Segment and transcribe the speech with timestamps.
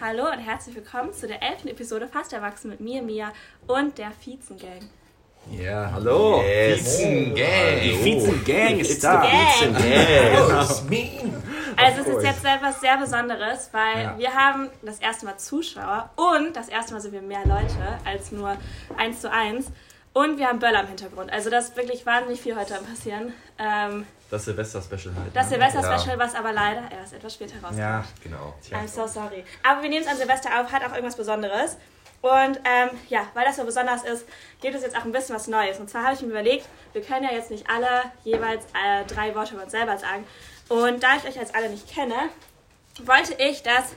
[0.00, 3.32] Hallo und herzlich willkommen zu der elften Episode Fast Erwachsen mit mir, Mia
[3.66, 4.88] und der Vizen-Gang.
[5.50, 6.42] Ja, hallo.
[6.42, 6.98] Yes.
[6.98, 7.80] Vizen-Gang.
[7.82, 9.22] Die Vizen-Gang ist da.
[9.22, 9.76] gang.
[9.78, 11.42] Vizen-Gang.
[11.76, 14.14] Also es ist jetzt etwas sehr Besonderes, weil Ja.
[14.16, 18.30] wir haben das erste Mal Zuschauer und das erste Mal sind wir mehr Leute als
[18.30, 18.56] nur
[18.96, 19.72] eins zu eins.
[20.12, 21.32] Und wir haben Böller im Hintergrund.
[21.32, 23.32] Also das ist wirklich wahnsinnig viel heute am passieren.
[23.58, 25.34] Ähm, Das Silvester-Special halt.
[25.34, 25.50] das ne?
[25.50, 27.78] Silvester-Special, was aber leider erst etwas später rauskommt.
[27.78, 28.54] Ja, genau.
[28.72, 29.44] I'm so sorry.
[29.62, 31.76] Aber wir nehmen es an Silvester auf, hat auch irgendwas Besonderes.
[32.20, 34.26] Und ähm, ja, weil das so besonders ist,
[34.60, 35.78] gibt es jetzt auch ein bisschen was Neues.
[35.78, 39.34] Und zwar habe ich mir überlegt, wir können ja jetzt nicht alle jeweils äh, drei
[39.34, 40.24] Worte über uns selber sagen.
[40.68, 42.14] Und da ich euch jetzt alle nicht kenne,
[43.04, 43.92] wollte ich, dass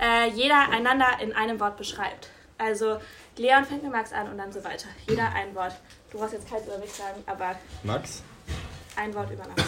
[0.00, 2.28] äh, jeder einander in einem Wort beschreibt.
[2.56, 2.98] Also
[3.36, 4.86] Leon fängt mit Max an und dann so weiter.
[5.08, 5.74] Jeder ein Wort.
[6.10, 8.22] Du brauchst jetzt keins über mich sagen, aber Max?
[8.96, 9.62] Ein Wort über Max.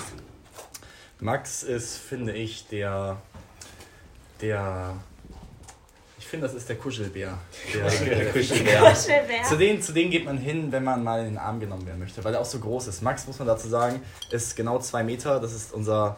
[1.20, 3.16] Max ist, finde ich, der.
[4.40, 4.94] Der.
[6.18, 7.38] Ich finde, das ist der Kuschelbär.
[7.72, 8.80] Der, der Kuschelbär.
[8.80, 9.42] Kuschelbär.
[9.44, 11.98] Zu denen, zu denen geht man hin, wenn man mal in den Arm genommen werden
[12.00, 13.02] möchte, weil er auch so groß ist.
[13.02, 15.38] Max, muss man dazu sagen, ist genau zwei Meter.
[15.38, 16.16] Das ist unser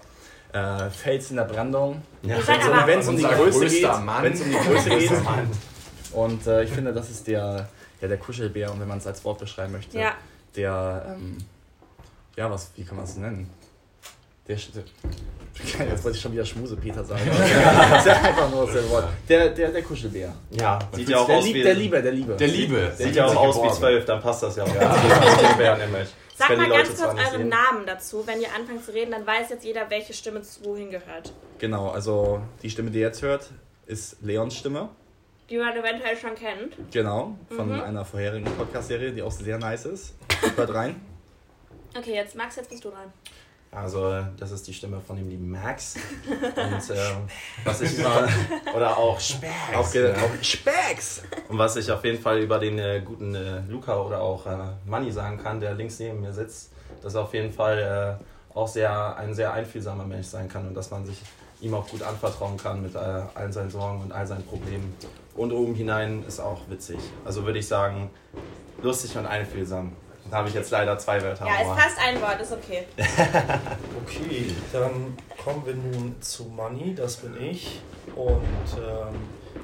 [0.52, 2.02] äh, Fels in der Brandung.
[2.22, 2.38] Ja.
[2.86, 5.10] Wenn es um die Unser Größe geht, wenn es um die Größe geht.
[6.12, 7.68] Und äh, ich finde, das ist der,
[8.00, 8.72] ja, der Kuschelbär.
[8.72, 10.14] Und wenn man es als Wort beschreiben möchte, Ja.
[10.54, 11.38] der, ähm,
[12.36, 13.50] ja, was, wie kann man es nennen?
[14.48, 14.84] Der, Sch- der
[15.88, 17.22] jetzt wollte ich schon wieder Schmusepeter sagen.
[17.26, 19.08] das ist ja einfach nur das Wort.
[19.28, 20.32] Der, der, der Kuschelbär.
[20.50, 22.36] Ja, Sieht ja auch der, aus wie der Liebe, der Liebe.
[22.36, 22.92] der Liebe.
[22.96, 24.74] Sieht ja auch aus wie zwölf, dann passt das ja auch.
[24.74, 25.54] Ja.
[25.58, 26.08] Bären nämlich.
[26.36, 27.48] Sag mal ganz kurz euren sehen.
[27.48, 28.22] Namen dazu.
[28.26, 31.32] Wenn ihr anfangt zu reden, dann weiß jetzt jeder, welche Stimme zu wohin gehört.
[31.58, 33.50] Genau, also die Stimme, die ihr jetzt hört,
[33.86, 34.90] ist Leons Stimme.
[35.48, 36.74] Die man eventuell schon kennt.
[36.92, 37.80] Genau, von Mhm.
[37.80, 40.14] einer vorherigen Podcast-Serie, die auch sehr nice ist.
[40.56, 41.00] Hört rein.
[41.98, 43.12] Okay, jetzt Max, jetzt bist du dran.
[43.70, 45.96] Also, das ist die Stimme von dem lieben Max.
[46.30, 47.28] Und ähm,
[47.64, 48.28] was ich immer,
[48.74, 49.52] oder auch Specs.
[49.74, 51.22] Auch, Specks!
[51.48, 54.56] Und was ich auf jeden Fall über den äh, guten äh, Luca oder auch äh,
[54.86, 58.68] Manni sagen kann, der links neben mir sitzt, dass er auf jeden Fall äh, auch
[58.68, 61.18] sehr, ein sehr einfühlsamer Mensch sein kann und dass man sich
[61.60, 64.94] ihm auch gut anvertrauen kann mit äh, all seinen Sorgen und all seinen Problemen.
[65.34, 66.98] Und oben hinein ist auch witzig.
[67.24, 68.10] Also würde ich sagen,
[68.82, 69.92] lustig und einfühlsam.
[70.30, 71.46] Da habe ich jetzt leider zwei Wörter.
[71.46, 72.86] Ja, es passt ein Wort, ist okay.
[74.04, 77.80] Okay, dann kommen wir nun zu Money, das bin ich.
[78.14, 78.42] Und
[78.78, 79.14] ähm,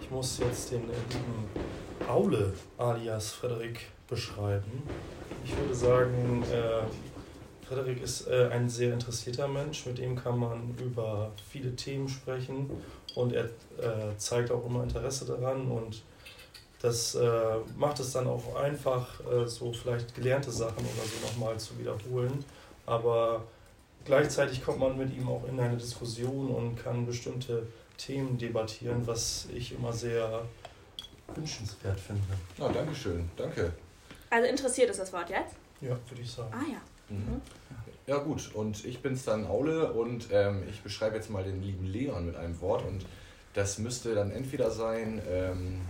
[0.01, 1.49] ich muss jetzt den äh, lieben
[2.09, 4.83] Aule alias Frederik beschreiben.
[5.45, 10.75] Ich würde sagen, äh, Frederik ist äh, ein sehr interessierter Mensch, mit dem kann man
[10.79, 12.71] über viele Themen sprechen
[13.15, 16.03] und er äh, zeigt auch immer Interesse daran und
[16.83, 17.31] das äh,
[17.77, 22.45] macht es dann auch einfach, äh, so vielleicht gelernte Sachen oder so nochmal zu wiederholen.
[22.87, 23.45] Aber
[24.05, 29.47] gleichzeitig kommt man mit ihm auch in eine Diskussion und kann bestimmte Themen debattieren, was
[29.55, 30.43] ich immer sehr
[31.37, 32.23] wünschenswert finde.
[32.59, 33.73] Oh, danke schön, danke.
[34.29, 35.55] Also interessiert ist das Wort jetzt?
[35.81, 36.53] Ja, würde ich sagen.
[36.53, 36.81] Ah ja.
[37.09, 37.41] Mhm.
[38.09, 41.87] Ja gut, und ich bin's dann Aule und ähm, ich beschreibe jetzt mal den lieben
[41.87, 43.07] Leon mit einem Wort und
[43.55, 45.83] das müsste dann entweder sein, ähm,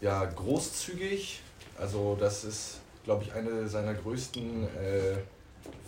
[0.00, 1.40] ja, großzügig,
[1.78, 5.16] also das ist, glaube ich, eine seiner größten äh,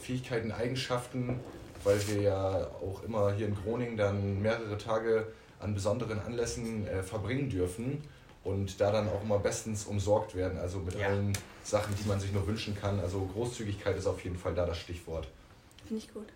[0.00, 1.40] Fähigkeiten, Eigenschaften,
[1.84, 5.26] weil wir ja auch immer hier in Groningen dann mehrere Tage
[5.60, 8.02] an besonderen Anlässen äh, verbringen dürfen
[8.44, 11.08] und da dann auch immer bestens umsorgt werden, also mit Ja.
[11.08, 12.98] allen Sachen, die man sich nur wünschen kann.
[13.00, 15.28] Also Großzügigkeit ist auf jeden Fall da das Stichwort.
[15.86, 16.26] Finde ich gut.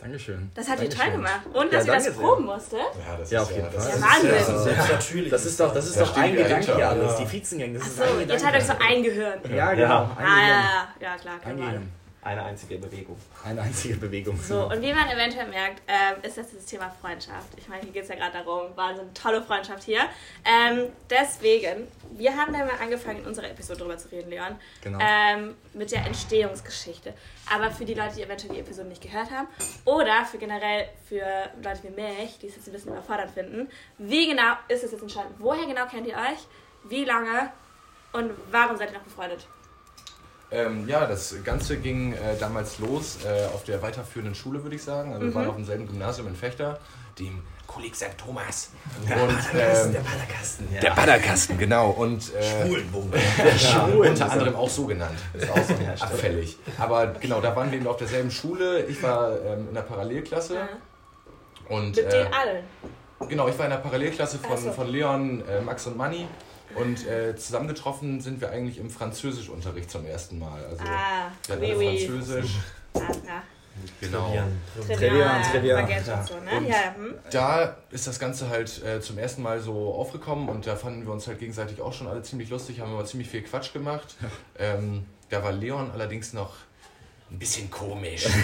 [0.00, 0.50] Dankeschön.
[0.54, 1.40] Das hat ihr toll gemacht.
[1.52, 2.26] Und Ja, dass ihr das danke sehr.
[2.26, 2.76] proben musste.
[2.76, 2.82] Ja,
[3.18, 3.94] das Ja, ist auf jeden das Fall.
[3.94, 4.76] ist Ja, Wahnsinn.
[4.76, 5.30] ja- natürlich.
[5.30, 7.12] Das ist doch, das ist doch ein Gedanke hier alles.
[7.18, 7.24] Ja.
[7.24, 8.42] Die Vizengang, das ist Achso, ein ihr Gedanke.
[8.44, 9.38] teilt euch so ein Gehirn.
[9.54, 9.88] Ja, genau.
[9.88, 10.16] Ja.
[10.18, 10.64] Ein Ah, Gehirn.
[11.00, 11.54] ja, ja, klar, Mal.
[11.54, 11.92] Gehirn.
[12.22, 13.16] Eine einzige Bewegung.
[13.44, 14.38] Eine einzige Bewegung.
[14.38, 17.48] So, und wie man eventuell merkt, ähm, ist das das Thema Freundschaft.
[17.56, 20.02] Ich meine, hier geht es ja gerade darum, war so eine tolle Freundschaft hier.
[20.44, 24.98] Ähm, deswegen, wir haben dann mal angefangen, in unserer Episode drüber zu reden, Leon, Genau.
[25.00, 27.14] ähm, mit der Entstehungsgeschichte.
[27.50, 29.48] Aber für die Leute, die eventuell die Episode nicht gehört haben,
[29.86, 31.24] oder für generell für
[31.62, 35.00] Leute wie mich, die es jetzt ein bisschen überfordert finden, wie genau ist es jetzt
[35.00, 35.34] entstanden?
[35.38, 36.46] Woher genau kennt ihr euch?
[36.84, 37.50] Wie lange?
[38.12, 39.46] Und warum seid ihr noch befreundet?
[40.52, 44.82] Ähm, ja, das Ganze ging äh, damals los äh, auf der weiterführenden Schule, würde ich
[44.82, 45.12] sagen.
[45.12, 45.34] Also wir Mhm.
[45.34, 46.80] waren auf demselben Gymnasium in Fechter,
[47.18, 48.18] dem Kolleg St.
[48.18, 48.70] Thomas.
[49.04, 50.68] Und, ähm, der Ballerkasten.
[50.74, 50.80] Ja.
[50.80, 51.90] der Bannerkasten, genau.
[51.90, 53.18] Und äh, Schwulenbunker.
[53.62, 55.16] ja, unter anderem auch so genannt.
[55.34, 56.10] Ist auch so Hersteller.
[56.12, 56.58] Abfällig.
[56.78, 58.86] Aber genau, da waren wir eben auf derselben Schule.
[58.86, 60.54] Ich war ähm, in der Parallelklasse.
[60.56, 60.68] Ja.
[61.68, 62.64] Und, Mit äh, den allen.
[63.28, 64.72] Genau, ich war in der Parallelklasse von, so.
[64.72, 66.26] von Leon, äh, Max und Manni.
[66.76, 70.64] Und äh, zusammengetroffen sind wir eigentlich im Französischunterricht zum ersten Mal.
[70.64, 72.06] Also Ah, wir hatten oui, oui.
[72.06, 72.56] Französisch.
[72.94, 73.42] Ah, ja.
[74.00, 74.26] Genau.
[74.76, 76.50] Und so, ne?
[76.96, 77.14] Hm.
[77.30, 81.12] Da ist das Ganze halt äh, zum ersten Mal so aufgekommen und da fanden wir
[81.12, 84.16] uns halt gegenseitig auch schon alle ziemlich lustig, haben immer ziemlich viel Quatsch gemacht.
[84.58, 86.52] Ähm, da war Leon allerdings noch
[87.30, 88.26] ein bisschen komisch.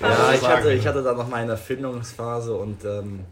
[0.00, 3.24] Ja, ich hatte, ich hatte da noch meine Findungsphase und ähm,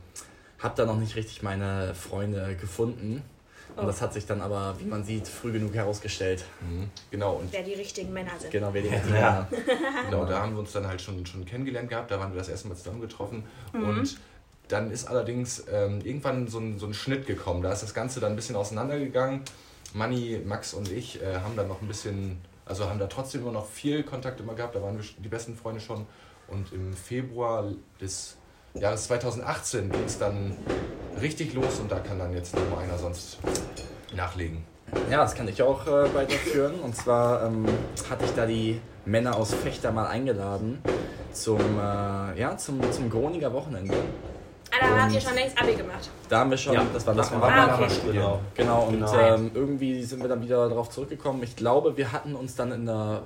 [0.59, 3.23] habe da noch nicht richtig meine Freunde gefunden.
[3.77, 3.87] Und Oh.
[3.87, 6.45] das hat sich dann aber, wie man sieht, früh genug herausgestellt.
[6.63, 8.51] Mhm, genau, und Wer die richtigen Männer sind.
[8.51, 9.47] Genau, wer die richtigen Ja.
[9.51, 10.03] Männer.
[10.11, 12.49] genau, da haben wir uns dann halt schon, schon kennengelernt gehabt, da waren wir das
[12.49, 13.45] erste Mal zusammengetroffen.
[13.73, 13.85] Mhm.
[13.89, 14.19] Und
[14.67, 17.63] dann ist allerdings ähm, irgendwann so ein, so ein Schnitt gekommen.
[17.63, 19.43] Da ist das Ganze dann ein bisschen auseinandergegangen.
[19.95, 23.53] Manni, Max und ich äh, haben dann noch ein bisschen, also haben da trotzdem immer
[23.53, 24.75] noch viel Kontakt immer gehabt.
[24.75, 26.05] Da waren wir die besten Freunde schon.
[26.49, 27.71] Und im Februar
[28.01, 28.37] des
[28.81, 30.57] Jahres 2018 ging es dann
[31.21, 33.39] richtig los und da kann dann jetzt noch mal einer sonst
[34.15, 34.65] nachlegen.
[35.11, 36.81] Ja, das kann ich auch äh, weiterführen.
[36.81, 37.67] Und zwar ähm,
[38.09, 40.79] hatte ich da die Männer aus Fechter mal eingeladen
[41.33, 43.97] zum, äh, ja, zum, zum Groninger Wochenende.
[44.81, 46.11] Ah, da habt ihr schon längst Abi gemacht.
[46.29, 47.95] Da haben wir schon, Ja, das war das nach war Ah, okay.
[48.13, 48.41] Genau.
[48.55, 49.19] Genau, und Genau.
[49.19, 51.43] Ähm, irgendwie sind wir dann wieder darauf zurückgekommen.
[51.43, 53.23] Ich glaube, wir hatten uns dann in der,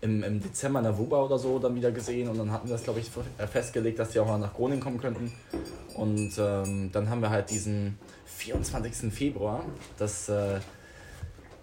[0.00, 2.74] im, im Dezember in der WUBA oder so dann wieder gesehen und dann hatten wir
[2.74, 5.32] das, glaube ich, fe- festgelegt, dass die auch mal nach Groningen kommen könnten.
[5.94, 9.12] Und ähm, dann haben wir halt diesen 24.
[9.12, 9.64] Februar,
[9.98, 10.58] das äh,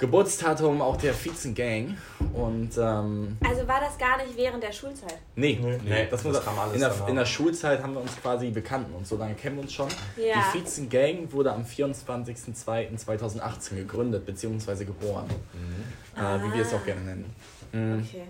[0.01, 1.95] Geburtsdatum auch der Vizen Gang.
[2.33, 5.17] Und ähm, Also war das gar nicht während der Schulzeit?
[5.35, 5.77] nee, Nee.
[5.83, 8.49] Nee, das, das muss, kam alles in, der, in der Schulzeit haben wir uns quasi
[8.49, 9.87] bekannt und so lange kennen wir uns schon.
[10.17, 10.43] Ja.
[10.53, 14.83] Die Vizen Gang wurde am 24.02.2018 gegründet bzw.
[14.85, 15.27] geboren,
[16.15, 17.33] äh, wie wir es auch gerne nennen.
[17.71, 18.03] Mhm.
[18.07, 18.23] Okay.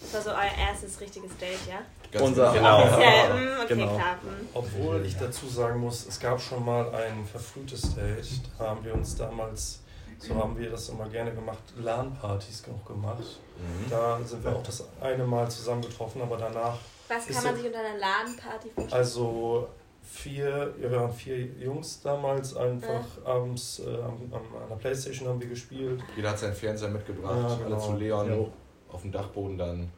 [0.00, 1.76] Das war so euer erstes richtiges Date, ja?
[2.12, 2.80] Ganz Unser- Genau.
[2.80, 3.94] Ja, mm, okay, Genau.
[3.96, 4.16] klar.
[4.22, 4.48] mm.
[4.52, 8.40] Obwohl ich dazu sagen muss, es gab schon mal ein verfrühtes Date.
[8.58, 9.80] Da haben wir uns damals,
[10.26, 13.18] so haben wir das immer gerne gemacht, LAN-Partys noch gemacht.
[13.58, 13.90] Mhm.
[13.90, 16.76] Da sind wir auch das eine Mal zusammengetroffen, aber danach,
[17.08, 18.92] Was kann man so- sich unter einer Ladenparty vorstellen?
[19.02, 19.68] also
[20.02, 25.28] vier, ja, wir waren vier Jungs damals, einfach abends äh, am, am, an der Playstation
[25.28, 26.00] haben wir gespielt.
[26.16, 27.76] Jeder hat seinen Fernseher mitgebracht, Ja, genau.
[27.76, 28.52] alle zu Leon Jo.
[28.90, 29.90] auf dem Dachboden dann.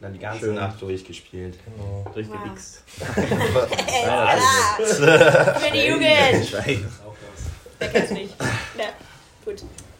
[0.00, 0.54] Dann die ganze Schön.
[0.56, 1.58] Nacht durchgespielt.
[1.64, 2.04] Genau.
[2.12, 2.82] Durchgewichst.
[4.04, 5.54] Alter!
[5.60, 6.42] Für die Jugend!
[6.42, 6.78] Ich weiß.
[7.78, 8.34] Wer kennt's nicht?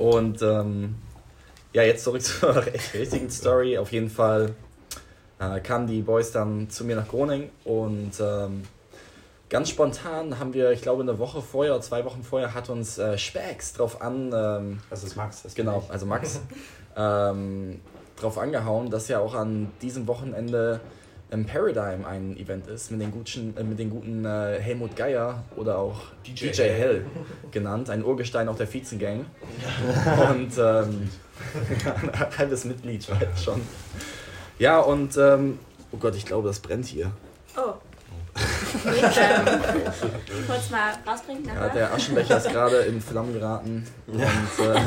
[0.02, 0.96] Und ähm,
[1.72, 2.56] ja, jetzt zurück zur
[2.92, 3.78] richtigen Story.
[3.78, 4.52] Auf jeden Fall
[5.38, 8.64] äh, kamen die Boys dann zu mir nach Groningen und ähm,
[9.48, 13.16] ganz spontan haben wir, ich glaube, eine Woche vorher, zwei Wochen vorher, hat uns äh,
[13.16, 15.44] Specs drauf an, ähm, Das ist Max.
[15.44, 16.40] Das genau, also Max,
[16.96, 17.80] ähm,
[18.16, 20.80] drauf angehauen, dass ja auch an diesem Wochenende
[21.32, 25.42] im Paradigm ein Event ist mit den guten, äh, mit den guten äh, Helmut Geier
[25.56, 27.06] oder auch DJ DJ, Hell
[27.50, 29.24] genannt, ein Urgestein auch der Vizengang.
[30.30, 31.10] Und ähm,
[32.14, 33.06] ein halbes Mitglied
[33.42, 33.62] schon.
[34.58, 35.58] Ja, und ähm,
[35.90, 37.10] oh Gott, ich glaube, das brennt hier.
[37.56, 37.74] Oh.
[38.74, 43.86] Ähm, kurz mal rausbringen Ja, der Aschenbecher ist gerade in Flammen geraten.
[44.06, 44.80] Und äh,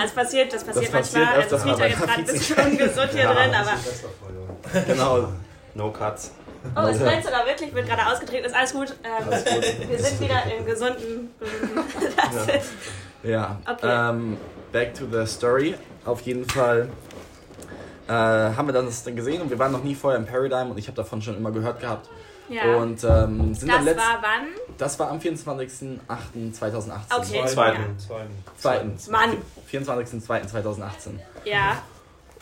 [0.00, 1.24] Also passiert, das passiert Das passiert manchmal.
[1.26, 4.82] Also öfters es riecht mal ja jetzt gerade ein bisschen ungesund hier drin, aber.
[4.86, 5.28] genau,
[5.74, 6.32] No Cuts.
[6.74, 8.94] Oh, es brennt sogar wirklich, wird gerade ausgetreten, ist alles gut.
[9.04, 9.64] Ähm, Alles gut.
[9.88, 11.30] Wir sind wieder im gesunden.
[12.16, 12.70] Das ist,
[13.22, 13.86] Ja, Okay.
[14.10, 14.36] ähm,
[14.72, 15.74] back to the story.
[16.04, 16.88] Auf jeden Fall
[18.08, 20.78] äh, haben wir das dann gesehen und wir waren noch nie vorher im Paradigm und
[20.78, 22.08] ich habe davon schon immer gehört gehabt.
[22.48, 22.76] ja.
[22.76, 24.46] Und ähm, sind das dann letzt war wann?
[24.78, 25.98] das war am 24.08.2018.
[27.18, 27.46] Okay.
[27.46, 27.98] Zweiten.
[27.98, 28.34] Zweiten.
[28.56, 28.96] Zweiten.
[29.10, 29.36] Mann.
[29.70, 30.84] 24.02.2018.
[31.44, 31.82] Ja.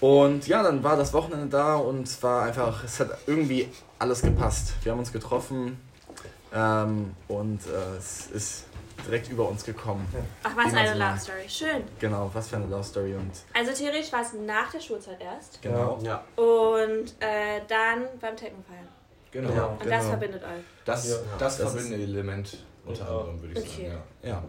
[0.00, 4.22] Und ja, dann war das Wochenende da und es war einfach, es hat irgendwie alles
[4.22, 4.74] gepasst.
[4.82, 5.80] Wir haben uns getroffen
[6.52, 8.64] ähm, und äh, es ist
[9.06, 10.06] direkt über uns gekommen.
[10.42, 11.18] Ach, was eine so Love.
[11.18, 11.48] Story.
[11.48, 11.82] Schön.
[11.98, 15.60] Genau, was für eine Love Story und Also theoretisch war es nach der Schulzeit erst.
[15.62, 15.98] genau.
[16.02, 16.24] Ja.
[16.36, 18.88] Und äh, dann beim Techno feiern.
[19.30, 19.50] Genau.
[19.54, 19.64] Ja.
[19.66, 20.02] Und das Genau.
[20.10, 20.64] verbindet euch.
[20.84, 21.16] Das, Ja.
[21.38, 23.08] das, Das verbindende Element unter Ja.
[23.10, 23.88] anderem, würde ich Okay.
[23.88, 24.02] sagen.
[24.22, 24.42] Ja.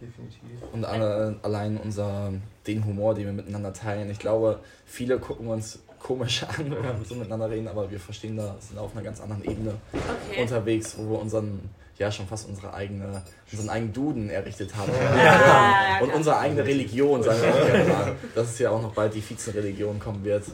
[0.00, 0.40] Definitiv.
[0.72, 2.32] Und alle, allein unser,
[2.66, 4.10] den Humor, den wir miteinander teilen.
[4.10, 8.36] Ich glaube, viele gucken uns komisch an, wenn wir so miteinander reden, aber wir verstehen
[8.36, 10.42] da, sind auf einer ganz anderen Ebene Okay.
[10.42, 11.70] unterwegs, wo wir unseren,
[12.02, 14.90] ja schon fast unsere eigene, unseren eigenen Duden errichtet haben.
[15.16, 15.16] Ja,
[15.96, 18.12] ja, Und unsere eigene Religion, sagen wir auch gerne mal.
[18.34, 20.44] Dass es ja auch noch bald die Vizenreligion kommen wird.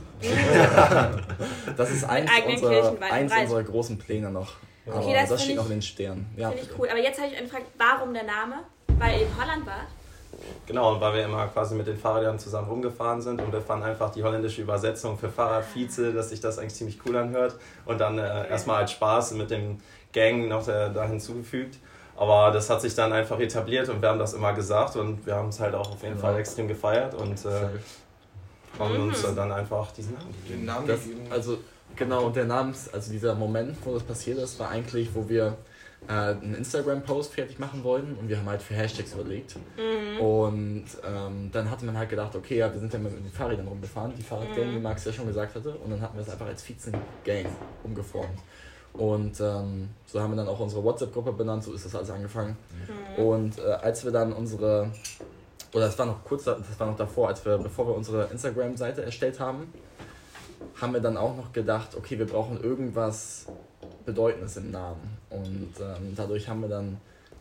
[1.77, 4.53] Das ist eins, unserer, eins unserer großen Pläne noch.
[4.87, 6.27] Aber Okay, das das, steht ich- noch in den Sternen.
[6.37, 6.51] Ja.
[6.51, 6.89] Finde ich cool.
[6.89, 8.57] Aber jetzt habe ich einen gefragt, warum der Name?
[8.99, 9.87] Weil ihr in Holland wart?
[10.67, 13.85] Genau, und weil wir immer quasi mit den Fahrrädern zusammen rumgefahren sind und wir fanden
[13.85, 17.57] einfach die holländische Übersetzung für Fahrradvize, dass sich das eigentlich ziemlich cool anhört.
[17.87, 19.81] Und dann äh, erstmal als Spaß mit dem
[20.13, 21.79] Gang noch äh, da hinzugefügt.
[22.17, 25.37] Aber das hat sich dann einfach etabliert und wir haben das immer gesagt und wir
[25.37, 26.27] haben es halt auch auf jeden Genau.
[26.27, 27.15] Fall extrem gefeiert.
[27.15, 27.49] Und äh,
[28.79, 29.03] haben Mhm.
[29.09, 30.65] uns dann einfach diesen Namen Den gegeben.
[30.65, 31.27] Namen Das, gegeben.
[31.31, 31.59] also
[31.97, 35.57] genau, und der Namens, also dieser Moment, wo das passiert ist, war eigentlich, wo wir
[36.09, 39.57] äh, einen Instagram-Post fertig machen wollten und wir haben halt für Hashtags überlegt.
[39.77, 40.21] Mhm.
[40.21, 43.67] Und ähm, dann hatte man halt gedacht, okay, ja, wir sind ja mit den Fahrrädern
[43.69, 44.77] rumgefahren, die Fahrradgang, Mhm.
[44.77, 47.47] wie Max ja schon gesagt hatte, und dann hatten wir es einfach als Vizen-Gang
[47.85, 48.39] umgeformt.
[48.99, 52.57] Und ähm, so haben wir dann auch unsere WhatsApp-Gruppe benannt, so ist das alles angefangen.
[53.17, 53.25] Mhm.
[53.25, 54.91] Und äh, als wir dann unsere,
[55.73, 58.25] oder das war noch kurz, da- das war noch davor, als wir, bevor wir unsere
[58.27, 59.73] Instagram-Seite erstellt haben,
[60.81, 63.47] haben wir dann auch noch gedacht, okay, wir brauchen irgendwas
[64.05, 65.17] Bedeutendes im Namen.
[65.31, 66.97] Und ähm, dadurch haben wir dann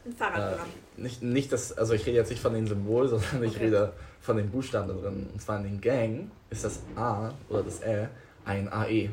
[0.05, 0.67] Ein Fahrradprogramm.
[0.97, 3.65] nicht, nicht das, also ich rede jetzt nicht von den Symbolen, sondern ich Okay.
[3.65, 5.27] rede von den Buchstaben da drin.
[5.33, 8.09] Und zwar in den Gang ist das A oder das Ä
[8.45, 9.09] ein AE.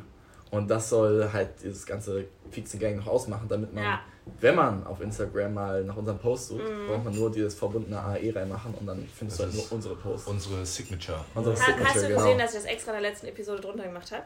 [0.55, 4.01] Und das soll halt dieses ganze Vizen-Gang noch ausmachen, damit man, Ja.
[4.41, 6.87] wenn man auf Instagram mal nach unserem Post sucht, Mhm.
[6.89, 9.97] braucht man nur dieses verbundene AE reinmachen und dann findest Das du halt nur unsere
[9.97, 10.29] Posts.
[10.29, 11.25] Unsere Signature.
[11.35, 12.21] Unsere Ha- Hast Signature, du genau.
[12.23, 14.23] gesehen, dass ich das extra in der letzten Episode drunter gemacht habe?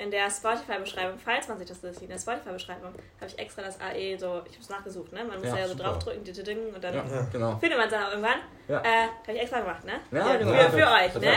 [0.00, 3.80] In der Spotify-Beschreibung, falls man sich das sieht, in der Spotify-Beschreibung habe ich extra das
[3.80, 5.24] AE so, ich habe es nachgesucht, ne?
[5.24, 5.82] Man muss Ja, ja, so super.
[5.84, 7.58] draufdrücken, die Ding und dann Ja, genau.
[7.58, 8.38] findet man es dann auch irgendwann.
[8.68, 8.80] Ja.
[8.80, 9.94] Äh, habe ich extra gemacht, ne?
[10.12, 11.32] Ja, für, ja, für, für euch, ne?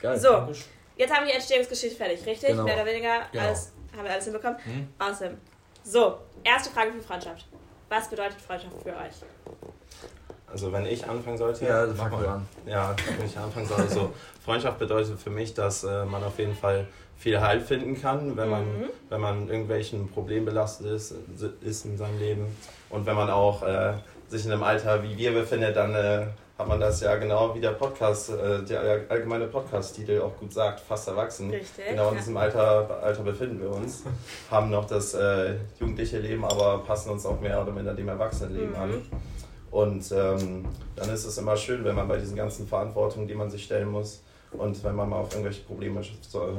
[0.00, 0.18] Geil.
[0.18, 0.48] So,
[0.96, 2.50] jetzt haben wir die Entstehungsgeschichte fertig, richtig?
[2.50, 2.64] Genau.
[2.64, 3.44] Mehr oder weniger Genau.
[3.46, 4.58] alles, haben wir alles hinbekommen.
[4.64, 4.88] Mhm.
[4.98, 5.36] Awesome.
[5.84, 7.46] So, erste Frage für Freundschaft.
[7.88, 9.14] Was bedeutet Freundschaft für euch?
[10.48, 12.22] Also wenn ich anfangen sollte, Ja, Mach fang mal.
[12.22, 12.48] du an.
[12.66, 13.80] Ja, wenn ich anfangen soll.
[13.80, 14.12] Also,
[14.44, 16.86] Freundschaft bedeutet für mich, dass äh, man auf jeden Fall
[17.18, 18.84] viel Halt finden kann, wenn man, Mhm.
[19.08, 21.14] wenn man irgendwelchen Problemen belastet ist,
[21.62, 22.56] ist in seinem Leben.
[22.90, 23.94] Und wenn man auch äh,
[24.28, 26.26] sich in einem Alter wie wir befindet, dann äh,
[26.58, 30.80] hat man das ja genau wie der Podcast, äh, der allgemeine Podcast-Titel auch gut sagt,
[30.80, 31.50] fast erwachsen.
[31.50, 31.84] Richtig.
[31.90, 34.04] Genau in diesem Alter, Alter befinden wir uns,
[34.50, 38.70] haben noch das äh, jugendliche Leben, aber passen uns auch mehr oder minder dem Erwachsenenleben
[38.70, 38.76] Mhm.
[38.76, 39.02] an.
[39.70, 43.50] Und ähm, dann ist es immer schön, wenn man bei diesen ganzen Verantwortungen, die man
[43.50, 44.22] sich stellen muss,
[44.52, 46.56] und wenn man mal auf irgendwelche Probleme so,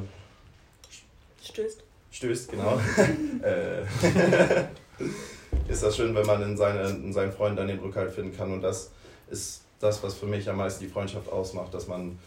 [1.41, 1.83] Stößt.
[2.11, 2.79] stößt, genau,
[3.41, 3.81] äh,
[5.71, 8.51] ist das schön, wenn man in, seine, in seinen Freunden dann den Rückhalt finden kann.
[8.53, 8.91] Und das
[9.29, 12.17] ist das, was für mich am meisten die Freundschaft ausmacht, dass man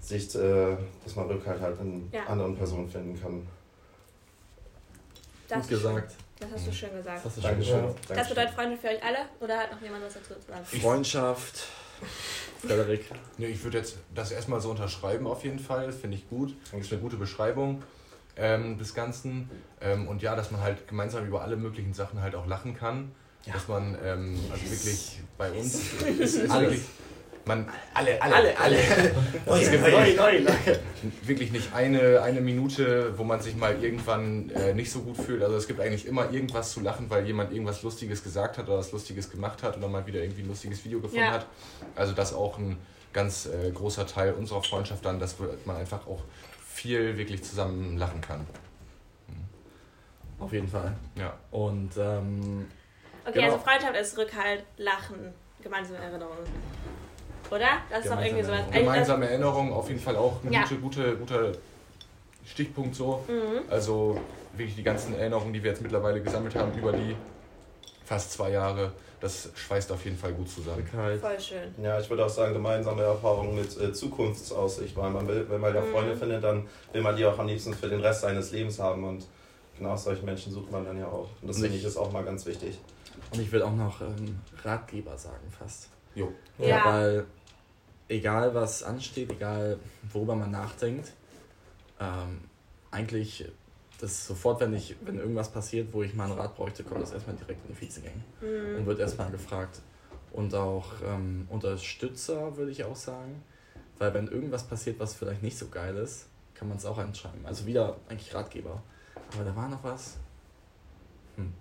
[0.00, 2.26] sich, äh, dass man Rückhalt halt in Ja.
[2.26, 3.46] anderen Personen finden kann.
[5.48, 5.76] Das Gut schön.
[5.78, 6.14] gesagt.
[6.40, 7.16] Das hast du schön gesagt.
[7.18, 7.80] Das hast du schon Dankeschön.
[7.82, 7.98] gesagt.
[8.00, 8.28] Das Dankeschön.
[8.34, 10.64] bedeutet Freundschaft für euch alle oder hat noch jemand was dazu zu sagen?
[10.64, 11.64] Freundschaft.
[12.64, 13.10] Frederik.
[13.38, 15.86] Nee, ich würde jetzt das erstmal so unterschreiben auf jeden Fall.
[15.86, 16.54] Das finde ich gut.
[16.70, 17.82] Das ist eine gute Beschreibung
[18.36, 19.50] ähm, des Ganzen.
[19.80, 23.10] Ähm, und ja, dass man halt gemeinsam über alle möglichen Sachen halt auch lachen kann.
[23.46, 23.54] Ja.
[23.54, 25.74] Dass man, ähm, also wirklich bei uns
[26.18, 26.70] ist, Alles.
[26.70, 26.82] wirklich,
[27.46, 28.76] man, alle, alle, alle.
[29.58, 30.52] Es gibt Neu, neu, neu.
[31.22, 35.42] wirklich nicht eine, eine Minute, wo man sich mal irgendwann äh, nicht so gut fühlt.
[35.42, 38.78] Also es gibt eigentlich immer irgendwas zu lachen, weil jemand irgendwas Lustiges gesagt hat oder
[38.78, 41.30] was Lustiges gemacht hat oder mal wieder irgendwie ein lustiges Video gefunden Ja.
[41.32, 41.46] hat.
[41.96, 42.76] Also das ist auch ein
[43.14, 46.22] ganz äh, großer Teil unserer Freundschaft dann, dass man einfach auch
[46.66, 48.46] viel wirklich zusammen lachen kann.
[50.38, 50.94] Auf jeden Fall.
[51.16, 51.32] Ja.
[51.50, 52.66] Und ähm,
[53.28, 53.52] Okay, Genau.
[53.52, 56.46] also Freundschaft ist Rückhalt, Lachen, gemeinsame Erinnerungen.
[57.50, 57.66] Oder?
[57.90, 58.60] Das ist doch irgendwie sowas.
[58.66, 60.62] Also, Gemeinsame Erinnerungen, auf jeden Fall auch ein Ja.
[60.62, 61.52] gute, gute, guter
[62.46, 63.24] Stichpunkt so.
[63.28, 63.70] Mhm.
[63.70, 64.18] Also
[64.54, 67.16] wirklich die ganzen Erinnerungen, die wir jetzt mittlerweile gesammelt haben über die
[68.04, 70.86] fast zwei Jahre, das schweißt auf jeden Fall gut zusammen.
[71.20, 71.74] Voll schön.
[71.82, 75.74] Ja, ich würde auch sagen, gemeinsame Erfahrungen mit äh, Zukunftsaussicht, weil man will, wenn man
[75.74, 75.90] ja Mhm.
[75.92, 79.04] Freunde findet, dann will man die auch am liebsten für den Rest seines Lebens haben
[79.04, 79.26] und
[79.78, 81.28] genau solche Menschen sucht man dann ja auch.
[81.42, 82.78] Und das finde ich- ich ist auch mal ganz wichtig.
[83.32, 85.88] Und ich will auch noch ähm, Ratgeber sagen fast.
[86.14, 86.32] Jo.
[86.58, 86.84] Ja.
[86.84, 87.26] Weil
[88.08, 89.78] egal was ansteht, egal
[90.12, 91.12] worüber man nachdenkt,
[92.00, 92.40] ähm,
[92.90, 93.46] eigentlich
[94.00, 97.02] das ist sofort, wenn ich, wenn irgendwas passiert, wo ich mal einen Rat bräuchte, kommt
[97.02, 98.76] das erstmal direkt in die Vizegang Mhm.
[98.78, 99.80] und wird erstmal gefragt.
[100.32, 103.42] Und auch ähm, Unterstützer würde ich auch sagen,
[103.98, 107.44] weil wenn irgendwas passiert, was vielleicht nicht so geil ist, kann man es auch anschreiben.
[107.44, 108.80] Also wieder eigentlich Ratgeber.
[109.34, 110.16] Aber da war noch was.
[111.36, 111.52] Hm,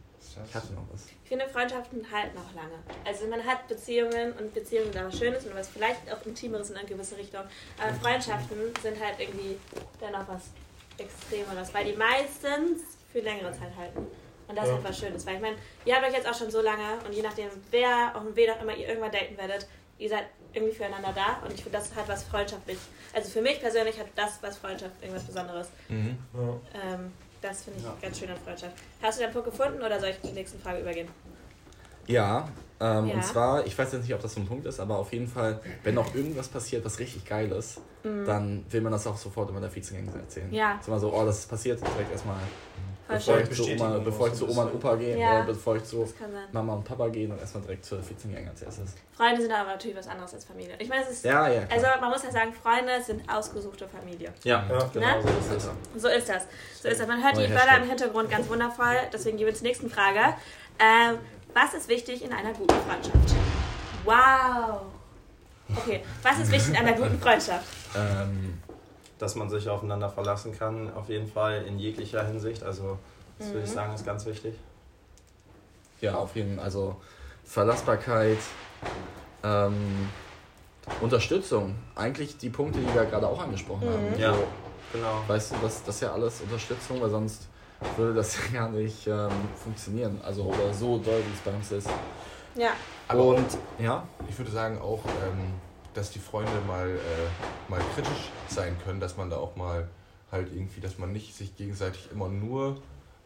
[0.47, 1.05] ich hatte noch was.
[1.23, 2.75] Ich finde, Freundschaften halten auch lange.
[3.05, 6.77] Also man hat Beziehungen und Beziehungen sind was Schönes und was vielleicht auch Intimeres in
[6.77, 7.41] eine gewisse Richtung.
[7.81, 9.57] Aber Freundschaften sind halt irgendwie
[9.99, 10.43] dann noch was
[10.97, 14.07] Extremeres, weil die meistens für längere Zeit halten.
[14.47, 14.75] Und das ist Ja.
[14.77, 15.25] halt was Schönes.
[15.25, 18.13] Weil ich meine, ihr habt euch jetzt auch schon so lange und je nachdem, wer
[18.15, 19.67] auf wen auch immer ihr irgendwann daten werdet,
[19.99, 22.77] ihr seid irgendwie füreinander da und ich finde, das hat was freundschaftlich.
[23.13, 25.67] Also für mich persönlich hat das was Freundschaft irgendwas Besonderes.
[25.89, 26.17] Mhm.
[26.33, 26.39] Ja.
[26.93, 27.95] Ähm, das finde ich Ja.
[28.01, 28.73] ganz schön an Freundschaft.
[29.01, 31.07] Hast du den Punkt gefunden oder soll ich zur nächsten Frage übergehen?
[32.07, 32.47] Ja,
[32.79, 33.15] ähm, Ja.
[33.15, 35.27] und zwar, ich weiß jetzt nicht, ob das so ein Punkt ist, aber auf jeden
[35.27, 37.81] Fall, wenn noch irgendwas passiert, was richtig geil ist,
[38.25, 40.47] dann will man das auch sofort immer der Vizegang erzählen.
[40.47, 40.53] Mhm.
[40.53, 40.77] Ja.
[40.79, 42.37] Ist immer so, oh, das ist passiert, direkt erstmal
[43.07, 44.75] bevor ich, zu Oma, bevor ich zu Oma und.
[44.75, 45.37] Opa gehe Ja.
[45.37, 46.07] oder bevor ich zu.
[46.51, 48.93] Mama und Papa gehe und erstmal direkt zur 14-Jährigen als erstes.
[49.15, 50.75] Freunde sind aber natürlich was anderes als Familie.
[50.79, 51.25] Ich meine, es ist.
[51.25, 51.61] Ja, ja.
[51.71, 54.33] Also man muss ja sagen, Freunde sind ausgesuchte Familie.
[54.43, 54.89] Ja, Ja.
[54.93, 55.23] genau Ne?
[55.47, 55.69] so ist.
[55.97, 56.43] So ist das.
[56.81, 57.07] So ist das.
[57.07, 58.95] Man hört die Neuer Wörter im Hintergrund ganz wundervoll.
[59.13, 60.19] Deswegen gehen wir zur nächsten Frage.
[60.79, 61.17] Ähm,
[61.53, 63.35] was ist wichtig in einer guten Freundschaft?
[64.05, 64.81] Wow.
[65.75, 67.65] Okay, was ist wichtig in einer guten Freundschaft?
[67.95, 68.57] ähm,
[69.19, 72.63] Dass man sich aufeinander verlassen kann, auf jeden Fall in jeglicher Hinsicht.
[72.63, 72.99] Also,
[73.39, 73.75] das würde ich Mhm.
[73.75, 74.55] sagen, ist ganz wichtig.
[76.01, 76.65] ja, auf jeden Fall.
[76.65, 76.95] Also
[77.43, 78.37] Verlassbarkeit,
[79.43, 80.09] ähm,
[81.01, 81.75] Unterstützung.
[81.95, 84.11] Eigentlich die Punkte, die wir gerade auch angesprochen haben.
[84.11, 84.19] Mhm.
[84.19, 84.43] Ja, So,
[84.93, 85.23] genau.
[85.27, 87.47] Weißt du, das, das ist ja alles Unterstützung, weil sonst
[87.95, 90.21] würde das ja gar nicht ähm, funktionieren.
[90.23, 91.89] Also oder so doll, wie es bei uns ist.
[92.55, 92.71] Ja,
[93.07, 95.53] Aber Und ja, ich würde sagen auch, ähm,
[95.97, 99.87] dass die Freunde mal, äh, mal kritisch sein können, dass man da auch mal
[100.31, 102.77] halt irgendwie, dass man nicht sich gegenseitig immer nur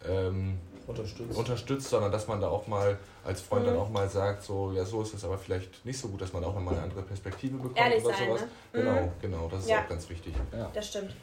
[0.07, 1.37] ähm, Unterstützt.
[1.37, 3.67] unterstützt, sondern dass man da auch mal als Freund Mhm.
[3.69, 6.33] dann auch mal sagt, so, ja, so ist es aber vielleicht nicht so gut, dass
[6.33, 8.41] man auch mal eine andere Perspektive bekommt Ehrlich oder sein, sowas.
[8.41, 8.47] ne?
[8.73, 9.11] Genau, Mhm.
[9.21, 9.83] genau, das ist Ja.
[9.83, 10.33] auch ganz wichtig.
[10.53, 10.71] ja.
[10.73, 11.15] das stimmt.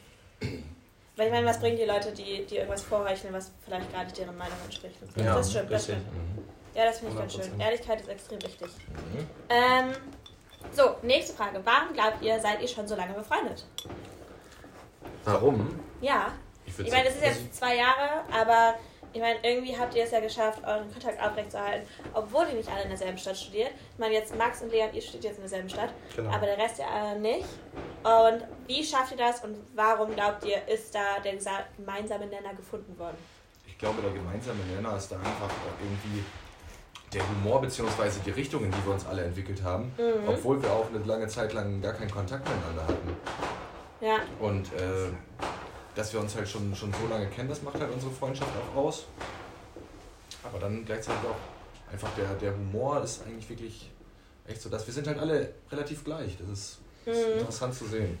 [1.17, 4.17] Weil ich meine, was bringen die Leute, die, die irgendwas vorheucheln, was vielleicht gar nicht
[4.17, 4.95] deren Meinung entspricht?
[5.17, 6.05] Ja, das stimmt, das stimmt.
[6.13, 6.43] Mhm.
[6.75, 7.43] Ja, das finde ich ganz schön.
[7.59, 7.61] 100%.
[7.61, 8.69] Ehrlichkeit ist extrem wichtig.
[8.87, 9.27] Mhm.
[9.49, 9.91] Ähm,
[10.71, 11.61] so, nächste Frage.
[11.63, 13.65] Warum glaubt ihr, seid ihr schon so lange befreundet?
[15.25, 15.79] Warum?
[16.01, 16.31] Ja,
[16.65, 18.75] Ich, ich meine, es ist jetzt zwei Jahre, aber
[19.11, 22.83] ich meine, irgendwie habt ihr es ja geschafft, euren Kontakt aufrechtzuerhalten, obwohl ihr nicht alle
[22.83, 23.71] in derselben Stadt studiert.
[23.93, 26.29] Ich meine, jetzt Max und Leon, ihr studiert jetzt in derselben Stadt, genau.
[26.29, 27.47] aber der Rest ja nicht.
[28.03, 31.33] Und wie schafft ihr das und warum glaubt ihr, ist da der
[31.77, 33.17] gemeinsame Nenner gefunden worden?
[33.67, 35.49] Ich glaube, der gemeinsame Nenner ist da einfach
[35.81, 36.23] irgendwie
[37.13, 38.09] der Humor bzw.
[38.25, 40.27] die Richtung, in die wir uns alle entwickelt haben, Mhm.
[40.27, 43.15] obwohl wir auch eine lange Zeit lang gar keinen Kontakt miteinander hatten.
[44.01, 45.09] Ja, Und äh,
[45.95, 48.77] dass wir uns halt schon, schon so lange kennen, das macht halt unsere Freundschaft auch
[48.77, 49.05] aus.
[50.43, 53.91] Aber dann gleichzeitig auch einfach der, der Humor ist eigentlich wirklich
[54.47, 56.37] echt so, dass wir sind halt alle relativ gleich.
[56.37, 57.39] Das ist, das ist Mhm.
[57.39, 58.17] interessant zu sehen.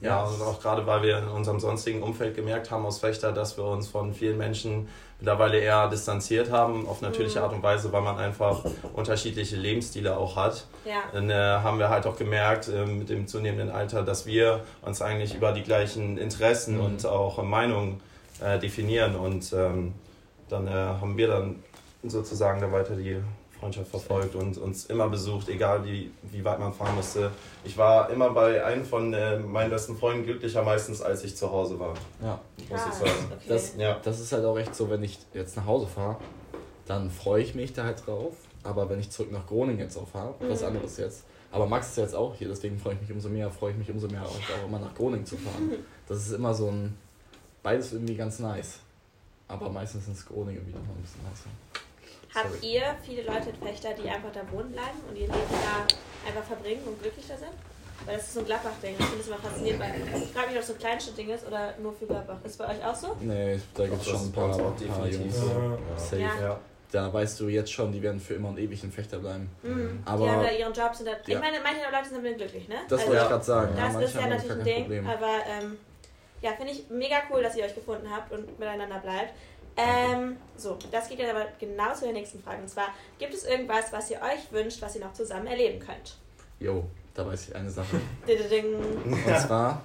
[0.00, 3.56] Ja, und auch gerade, weil wir in unserem sonstigen Umfeld gemerkt haben aus Fechter, dass
[3.56, 4.88] wir uns von vielen Menschen
[5.18, 7.44] mittlerweile eher distanziert haben, auf natürliche Mhm.
[7.44, 10.66] Art und Weise, weil man einfach unterschiedliche Lebensstile auch hat.
[10.84, 14.60] ja, Dann äh, haben wir halt auch gemerkt äh, mit dem zunehmenden Alter, dass wir
[14.82, 16.84] uns eigentlich über die gleichen Interessen Mhm.
[16.84, 18.00] und auch Meinungen
[18.40, 19.94] äh, definieren und ähm,
[20.48, 21.56] dann äh, haben wir dann
[22.04, 23.16] sozusagen da weiter die
[23.60, 27.30] Freundschaft verfolgt und uns immer besucht, egal wie, wie weit man fahren musste.
[27.64, 31.50] Ich war immer bei einem von äh, meinen besten Freunden glücklicher meistens, als ich zu
[31.50, 32.38] Hause war, Ja.
[32.70, 33.10] muss Ah, ich sagen.
[33.32, 33.44] okay.
[33.48, 33.98] Das, Ja.
[34.02, 36.16] das ist halt auch echt so, wenn ich jetzt nach Hause fahre,
[36.86, 38.34] dann freue ich mich da halt drauf.
[38.64, 40.66] Aber wenn ich zurück nach Groningen jetzt auch fahre, was Mhm.
[40.68, 41.24] anderes jetzt.
[41.50, 43.78] Aber Max ist ja jetzt auch hier, deswegen freue ich mich umso mehr, freue ich
[43.78, 45.72] mich umso mehr auch, auch immer nach Groningen zu fahren.
[46.08, 46.96] Das ist immer so ein,
[47.62, 48.78] beides irgendwie ganz nice.
[49.46, 51.50] Aber meistens ist Groningen wieder noch ein bisschen nicer.
[52.38, 52.72] Habt Sorry.
[52.74, 56.44] ihr viele Leute in Fechter, die einfach da wohnen bleiben und ihr Leben da einfach
[56.44, 57.50] verbringen und glücklich da sind?
[58.06, 58.94] Weil das ist so ein Gladbach-Ding.
[58.98, 61.46] Ich finde es immer faszinierend, weil ich frage mich, ob es so ein Kleinstadt-Ding ist
[61.46, 62.36] oder nur für Gladbach.
[62.44, 63.16] Ist bei euch auch so?
[63.20, 65.36] Nee, da gibt es schon ein paar, paar Jungs.
[65.36, 65.98] Ja.
[65.98, 66.20] Safe.
[66.22, 66.40] Ja.
[66.40, 66.60] Ja.
[66.90, 69.50] Da weißt du jetzt schon, die werden für immer und ewig in Fechter bleiben.
[69.62, 70.02] Mhm.
[70.06, 71.18] Aber- die haben da ihren Job, sind da, Ja.
[71.26, 72.76] Ich meine, manche Leute sind glücklich, ne?
[72.88, 73.76] Das also, wollte ich gerade sagen.
[73.76, 75.06] Das ist ja natürlich ein Ding, Problem.
[75.06, 75.76] aber ähm,
[76.40, 79.34] ja, finde ich mega cool, dass ihr euch gefunden habt und miteinander bleibt.
[79.78, 82.62] Ähm, so, das geht jetzt aber genau zu der nächsten Frage.
[82.62, 82.88] Und zwar,
[83.18, 86.16] gibt es irgendwas, was ihr euch wünscht, was ihr noch zusammen erleben könnt?
[86.58, 88.00] Jo, da weiß ich eine Sache.
[88.26, 89.82] Und zwar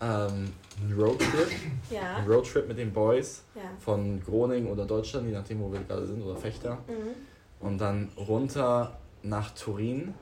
[0.00, 1.48] ähm, ein Roadtrip.
[1.90, 3.62] Ja, Ein Roadtrip mit den Boys ja.
[3.78, 6.78] von Groningen oder Deutschland, je nachdem, wo wir gerade sind, oder Fechter.
[6.88, 7.66] Mhm.
[7.66, 10.14] Und dann runter nach Turin.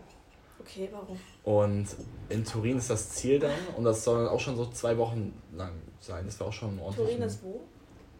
[0.60, 1.18] Okay, warum?
[1.42, 1.86] Und
[2.28, 3.50] in Turin ist das Ziel dann.
[3.76, 6.24] Und das soll auch schon so zwei Wochen lang sein.
[6.26, 7.06] Das war auch schon ordentlich.
[7.06, 7.60] Turin in, ist wo?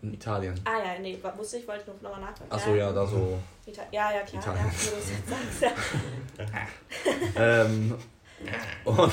[0.03, 0.61] In Italien.
[0.65, 2.51] Ah ja, nee, wusste ich, wollte ich noch nochmal nachfragen.
[2.51, 3.39] Achso, ja, da so.
[3.67, 4.43] Ita ja, ja, klar.
[4.43, 4.71] Italien.
[4.71, 4.81] Du
[5.31, 5.71] sagst, ja.
[7.65, 7.95] ähm,
[8.85, 9.13] und,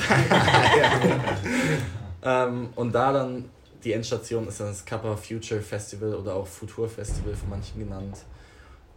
[2.24, 3.48] ähm, und da dann
[3.84, 8.18] die Endstation ist dann das Kappa Future Festival oder auch Futur Festival von manchen genannt.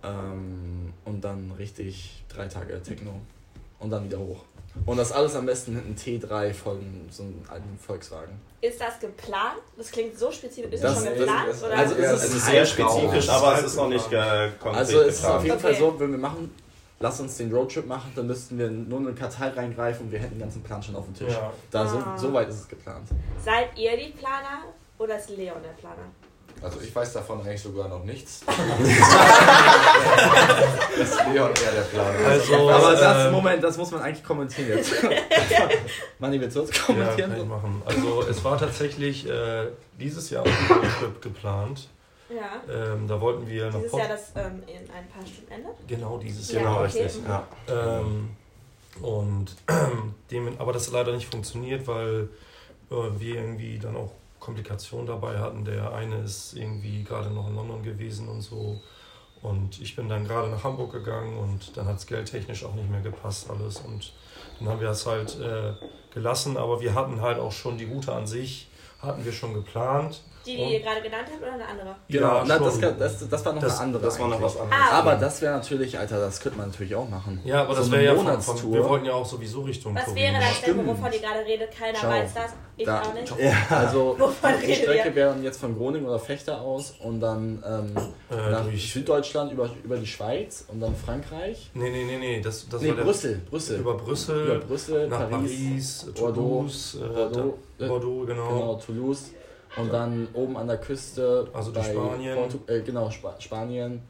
[0.03, 3.21] Ähm, und dann richtig drei Tage Techno.
[3.79, 4.43] Und dann wieder hoch.
[4.85, 6.79] Und das alles am besten mit einem T3 von
[7.11, 8.39] so einem alten Volkswagen.
[8.59, 9.61] Ist das geplant?
[9.77, 10.73] Das klingt so spezifisch.
[10.73, 11.47] Ist Das- das, schon geplant?
[11.49, 11.77] das- oder?
[11.77, 12.51] also ist es- ist Halbtraum.
[12.51, 15.45] sehr spezifisch, aber es ist noch nicht äh, konkret Also es ist auf geplant.
[15.45, 15.79] jeden Fall Okay.
[15.79, 16.55] so, wenn wir machen,
[16.99, 20.19] lass uns den Roadtrip machen, dann müssten wir nur in eine Kartei reingreifen und wir
[20.19, 21.33] hätten den ganzen Plan schon auf dem Tisch.
[21.33, 21.53] Ja.
[21.69, 22.17] Da so, Ah.
[22.17, 23.07] so weit ist es geplant.
[23.43, 24.63] Seid ihr die Planer
[24.97, 26.07] oder ist Leon der Planer?
[26.63, 28.41] Also ich weiß davon eigentlich sogar noch nichts.
[30.97, 32.15] das ist Leon eher der Plan.
[32.25, 34.93] Also, Aber das, ähm, Moment, das muss man eigentlich kommentieren jetzt.
[36.19, 37.31] Manni, willst du uns Ja, kommentieren?
[37.31, 37.81] kann ich machen.
[37.85, 39.67] Also es war tatsächlich äh,
[39.99, 41.89] dieses Jahr auch ein Roadtrip geplant.
[42.29, 42.61] Ja.
[42.73, 45.73] Ähm, da wollten wir nach Dieses Port- Jahr das ähm, in ein paar Stunden endet.
[45.87, 46.73] Genau, dieses Ja, Jahr.
[46.73, 47.03] Genau, okay.
[47.03, 47.21] richtig.
[47.27, 47.43] Ja.
[47.99, 48.29] Ähm,
[49.01, 49.55] und
[50.31, 52.29] dem, aber das hat leider nicht funktioniert, weil
[52.91, 54.11] äh, wir irgendwie dann auch
[54.43, 55.63] Komplikationen dabei hatten.
[55.63, 58.81] Der eine ist irgendwie gerade noch in London gewesen und so.
[59.41, 62.89] Und ich bin dann gerade nach Hamburg gegangen und dann hat es geldtechnisch auch nicht
[62.89, 63.79] mehr gepasst alles.
[63.79, 64.13] Und
[64.59, 65.73] dann haben wir es halt äh,
[66.13, 68.67] gelassen, aber wir hatten halt auch schon die Route an sich,
[69.03, 70.21] hatten wir schon geplant.
[70.45, 71.95] Die, die ihr gerade genannt habt oder eine andere?
[72.09, 72.99] Genau, Ja, na, das, schon.
[72.99, 74.03] das, das war noch Das- eine andere.
[74.03, 74.81] Das war noch was anderes.
[74.91, 77.39] Ah, Aber das wäre natürlich, Alter, das könnte man natürlich auch machen.
[77.45, 78.57] Ja, aber So das wäre ja von, Monatstour.
[78.57, 80.33] von, wir wollten ja auch sowieso Richtung Was Korea.
[80.33, 81.71] wäre das denn, wovon ihr gerade redet?
[81.71, 82.09] Keiner Schau.
[82.09, 82.51] weiß das.
[82.75, 83.31] Ich Da- auch nicht.
[83.69, 87.95] Also Wovon die Strecke wäre dann jetzt von Groningen oder Fechter aus und dann ähm,
[88.29, 91.69] Äh, nach durch- Süddeutschland über, über die Schweiz und dann Frankreich.
[91.73, 93.79] Nee, nee, nee, nee, das, das nee, war der, Brüssel, Brüssel.
[93.79, 98.47] über Brüssel, Über Brüssel, nach Paris, Paris, Bordeaux, Toulouse, äh, Bordeaux, da- äh, Bordeaux, genau.
[98.47, 99.31] genau, Toulouse.
[99.75, 102.35] Und dann oben an der Küste Also durch Spanien.
[102.35, 104.01] Portu äh, genau, Spa Spanien.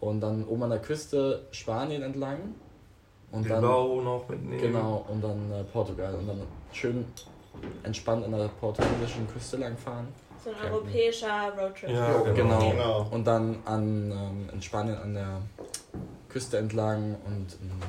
[0.00, 2.54] Und dann oben an der Küste Spanien entlang.
[3.30, 4.60] Und dann, Bilbao noch mitnehmen.
[4.60, 6.14] genau, und dann äh, Portugal.
[6.14, 7.04] Und dann schön
[7.82, 10.08] entspannt an der portugiesischen Küste langfahren.
[10.42, 10.74] So ein Campen.
[10.74, 11.90] europäischer Roadtrip.
[11.90, 12.34] Ja, genau.
[12.34, 12.70] Genau.
[12.70, 13.06] Genau.
[13.10, 15.40] Und dann an, ähm, in Spanien an der
[16.28, 17.80] Küste entlang und ähm,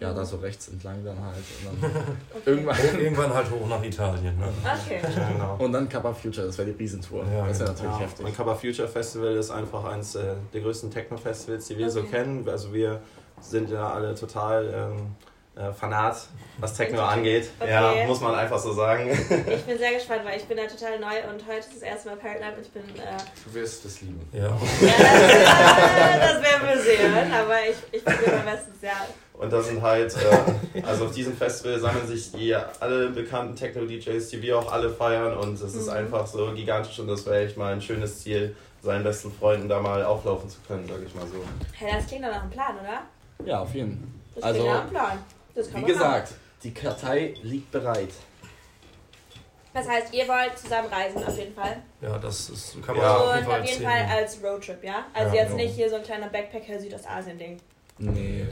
[0.00, 1.36] ja, da so rechts entlang dann halt.
[1.70, 1.90] Und dann
[2.34, 2.42] Okay.
[2.50, 2.76] irgendwann.
[2.78, 4.38] Und irgendwann halt hoch nach Italien.
[4.38, 4.48] Ne?
[4.64, 5.00] Okay.
[5.16, 5.56] Ja, genau.
[5.58, 7.24] Und dann Kappa Future, das wäre die Riesentour.
[7.24, 7.72] Ja, das wäre genau.
[7.72, 8.24] natürlich Ja, heftig.
[8.24, 12.08] mein Kappa Future Festival ist einfach eines äh, der größten Techno-Festivals, die wir so Okay.
[12.10, 12.48] kennen.
[12.48, 13.00] Also wir
[13.40, 15.29] sind ja alle total ähm, äh,
[15.78, 16.16] Fanat,
[16.58, 17.50] was Techno angeht.
[17.58, 17.70] Okay.
[17.70, 19.10] Ja, muss man einfach so sagen.
[19.10, 22.08] Ich bin sehr gespannt, weil ich bin da total neu und heute ist das erste
[22.10, 22.54] Mal Paradigm.
[22.62, 22.82] Ich bin.
[22.96, 24.26] Äh, Du wirst es lieben.
[24.32, 24.46] Ja.
[24.46, 29.06] ja, das, das werden wir sehen, aber ich, ich probiere mein Bestes, ja.
[29.34, 34.28] Und da sind halt, äh, also auf diesem Festival sammeln sich die alle bekannten Techno-DJs,
[34.28, 35.36] die wir auch alle feiern.
[35.36, 35.92] Und es ist Mhm.
[35.94, 39.80] einfach so gigantisch und das wäre echt mal ein schönes Ziel, seinen besten Freunden da
[39.80, 41.42] mal auflaufen zu können, sage ich mal so.
[41.74, 43.46] Hey, das klingt doch nach einem Plan, oder?
[43.46, 45.18] Ja, auf jeden Das Also, klingt nach einem Plan.
[45.60, 48.08] Das kann Wie man gesagt, die Kartei liegt bereit.
[48.08, 49.40] Machen.
[49.74, 51.76] Das heißt, ihr wollt zusammen reisen, auf jeden Fall.
[52.00, 53.16] ja, das ist, kann man Ja.
[53.16, 55.04] auf und jeden Fall auf jeden Fall als Roadtrip, ja?
[55.14, 55.62] Also Ja, jetzt genau.
[55.64, 57.60] nicht hier so ein kleiner Backpacker-Südostasien-Ding.
[57.98, 58.10] Nee.
[58.10, 58.46] Nee.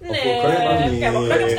[0.00, 1.56] Nee, könnte man- ja, man könnte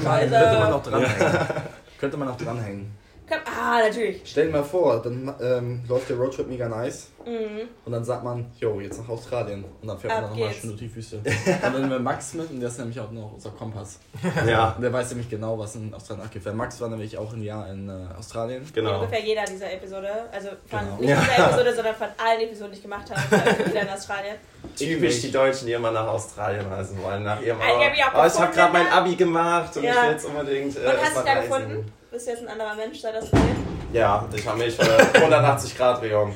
[0.00, 1.56] man, könnte man noch dranhängen.
[1.98, 2.98] könnte man noch dranhängen.
[3.30, 4.20] Ah, natürlich.
[4.24, 7.68] Stell dir mal vor, dann ähm, läuft der Roadtrip mega nice Mhm.
[7.84, 9.64] und dann sagt man, jo, jetzt nach Australien.
[9.80, 11.20] Und dann fährt man Ab dann nochmal schön durch die Wüste.
[11.62, 14.00] dann nehmen wir Max mit und der ist nämlich auch noch unser Kompass.
[14.44, 16.44] Ja, Und der weiß nämlich genau, was in Australien abgeht.
[16.44, 18.68] Weil Max war nämlich auch ein Jahr in äh, Australien.
[18.74, 18.96] Genau.
[18.98, 20.08] ungefähr jeder dieser Episode.
[20.32, 20.96] Also von Genau.
[20.98, 21.20] nicht Ja.
[21.20, 23.70] dieser Episode, sondern von allen Episoden, die ich gemacht habe.
[23.70, 24.34] wieder in Australien.
[24.76, 28.24] Typisch die Deutschen, die immer nach Australien reisen wollen, nach ihrem ich hab mich auch
[28.24, 28.88] Oh, ich habe gerade mein?
[28.88, 29.92] Abi gemacht und Ja.
[29.92, 30.76] ich will jetzt unbedingt.
[30.76, 31.42] Äh, Und hast du da reisen.
[31.48, 31.92] gefunden?
[32.12, 33.56] Bist du jetzt ein anderer Mensch seit Australien?
[33.92, 34.82] Ja, ich habe mich äh,
[35.14, 36.34] 180 Grad Drehung.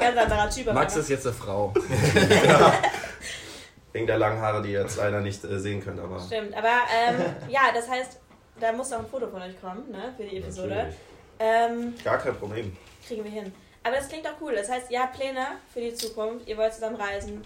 [0.00, 0.68] Ganz anderer Typ.
[0.68, 1.72] aber Max ist jetzt eine Frau.
[3.92, 6.20] Wegen der langen Haare, die ihr jetzt leider nicht äh, sehen könnt, aber.
[6.20, 8.18] Stimmt, aber ähm, ja, das heißt,
[8.60, 10.92] da muss auch ein Foto von euch kommen, ne, für die Episode.
[11.38, 12.76] Ähm, Gar kein Problem.
[13.06, 13.52] kriegen wir hin.
[13.84, 14.54] Aber das klingt doch cool.
[14.54, 17.42] Das heißt, ihr habt Pläne für die Zukunft, ihr wollt zusammen reisen.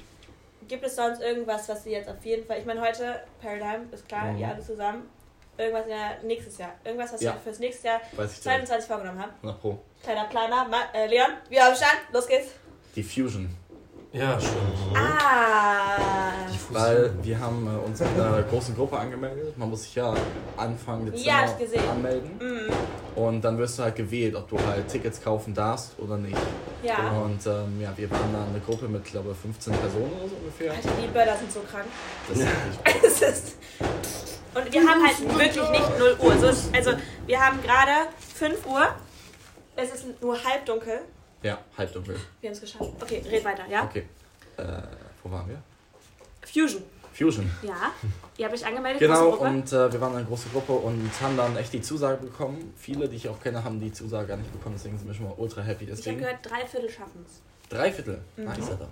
[0.68, 2.59] Gibt es sonst irgendwas, was ihr jetzt auf jeden Fall.
[2.59, 4.38] Ich meine, heute Paradigm, ist klar, Mhm.
[4.38, 5.09] ihr alle zusammen.
[5.59, 6.73] Irgendwas in der, nächstes Jahr.
[6.85, 7.33] Irgendwas, was Ja.
[7.35, 8.67] ihr fürs nächste Jahr Weiß ich direkt.
[8.67, 9.33] 22 vorgenommen habt.
[9.43, 9.79] Na pro.
[10.03, 10.67] Kleiner Planer.
[10.69, 11.99] Ma äh, Leon, wir haben Stand.
[12.13, 12.49] Los geht's.
[12.97, 13.51] Die Fusion.
[14.13, 14.97] Ja, stimmt.
[14.97, 15.93] Ah.
[16.71, 19.57] Weil wir haben äh, uns mit einer großen Gruppe angemeldet.
[19.57, 20.15] Man muss sich ja
[20.57, 21.89] Anfang Ja, Dezember gesehen.
[21.91, 22.31] anmelden.
[22.39, 26.37] Mm, Und dann wirst du halt gewählt, ob du halt Tickets kaufen darfst oder nicht.
[26.83, 27.11] ja.
[27.23, 30.37] Und ähm, ja, wir waren da eine Gruppe mit, glaube ich, 15 Personen oder so
[30.37, 30.73] ungefähr.
[30.73, 31.85] Alter, die Böller sind so krank.
[32.29, 32.47] Das ist
[32.85, 33.57] wirklich Es ist.
[34.55, 36.39] Und wir haben halt wirklich nicht 0 Uhr.
[36.39, 36.93] So ist, also,
[37.27, 38.89] wir haben gerade 5 Uhr.
[39.77, 41.01] Es ist nur halb dunkel.
[41.43, 42.17] Ja, halbdunkel.
[42.41, 42.91] Wir haben es geschafft.
[43.01, 43.85] Okay, red weiter, ja?
[43.85, 44.05] Okay.
[44.57, 44.63] Äh,
[45.23, 45.63] wo waren wir?
[46.43, 46.83] Fusion.
[47.13, 47.51] Fusion.
[47.63, 47.93] Ja.
[48.37, 49.01] Ihr habt euch angemeldet.
[49.01, 52.75] Genau, und äh, wir waren eine große Gruppe und haben dann echt die Zusage bekommen.
[52.77, 55.27] Viele, die ich auch kenne, haben die Zusage gar nicht bekommen, deswegen sind wir schon
[55.27, 55.85] mal ultra happy.
[55.85, 57.41] Ich habe Deswegen gehört, drei Viertel schaffen es.
[57.69, 58.21] drei Viertel.
[58.37, 58.45] Mhm.
[58.45, 58.89] Nice, Alter.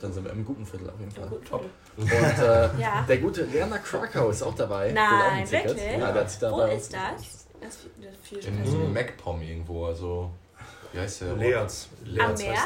[0.00, 1.28] Dann sind wir im guten Viertel auf jeden Fall.
[1.48, 1.64] Top.
[1.96, 3.04] Und äh, Ja.
[3.08, 4.90] der gute Lerner Krakau ist auch dabei.
[4.90, 5.64] Auch Nein, Ticket.
[5.76, 5.92] wirklich?
[5.98, 7.46] Ja, der hat sich da Wo ist das?
[7.60, 7.78] Das,
[8.32, 10.30] das In so einem MacPom irgendwo, also.
[10.92, 11.34] Wie heißt der?
[11.34, 11.88] Leerz.
[12.04, 12.54] Am Meer?
[12.54, 12.58] heißt-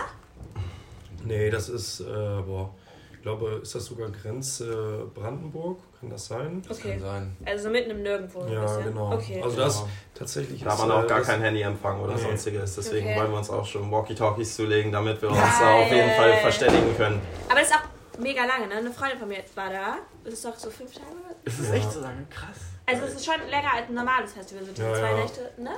[1.24, 2.74] Nee, das ist, äh, boah,
[3.22, 5.78] ich glaube, ist das sogar Grenze Brandenburg?
[6.00, 6.60] Kann das sein?
[6.66, 6.94] Das Okay.
[6.94, 7.36] kann sein.
[7.44, 8.40] Also mitten im Nirgendwo.
[8.40, 8.82] ein Ja, bisschen.
[8.82, 9.12] genau.
[9.14, 9.40] Okay.
[9.40, 12.20] Also das tatsächlich Da ist, haben wir auch äh, gar das- kein Handyempfang oder Nee.
[12.20, 12.74] sonstiges.
[12.74, 13.16] Deswegen Okay.
[13.20, 16.96] wollen wir uns auch schon Walkie-Talkies zulegen, damit wir uns da auf jeden Fall verständigen
[16.96, 17.20] können.
[17.48, 18.74] Aber das ist auch mega lange, ne?
[18.74, 19.98] Eine Freundin von mir war da.
[20.24, 21.06] Das ist doch so fünf Tage.
[21.06, 21.36] oder?
[21.44, 21.74] Es ist Ja.
[21.76, 22.56] echt so lange krass.
[22.86, 25.16] Also es ist schon länger als ein normales Festival, so diese Ja, zwei ja.
[25.16, 25.70] Nächte, ne?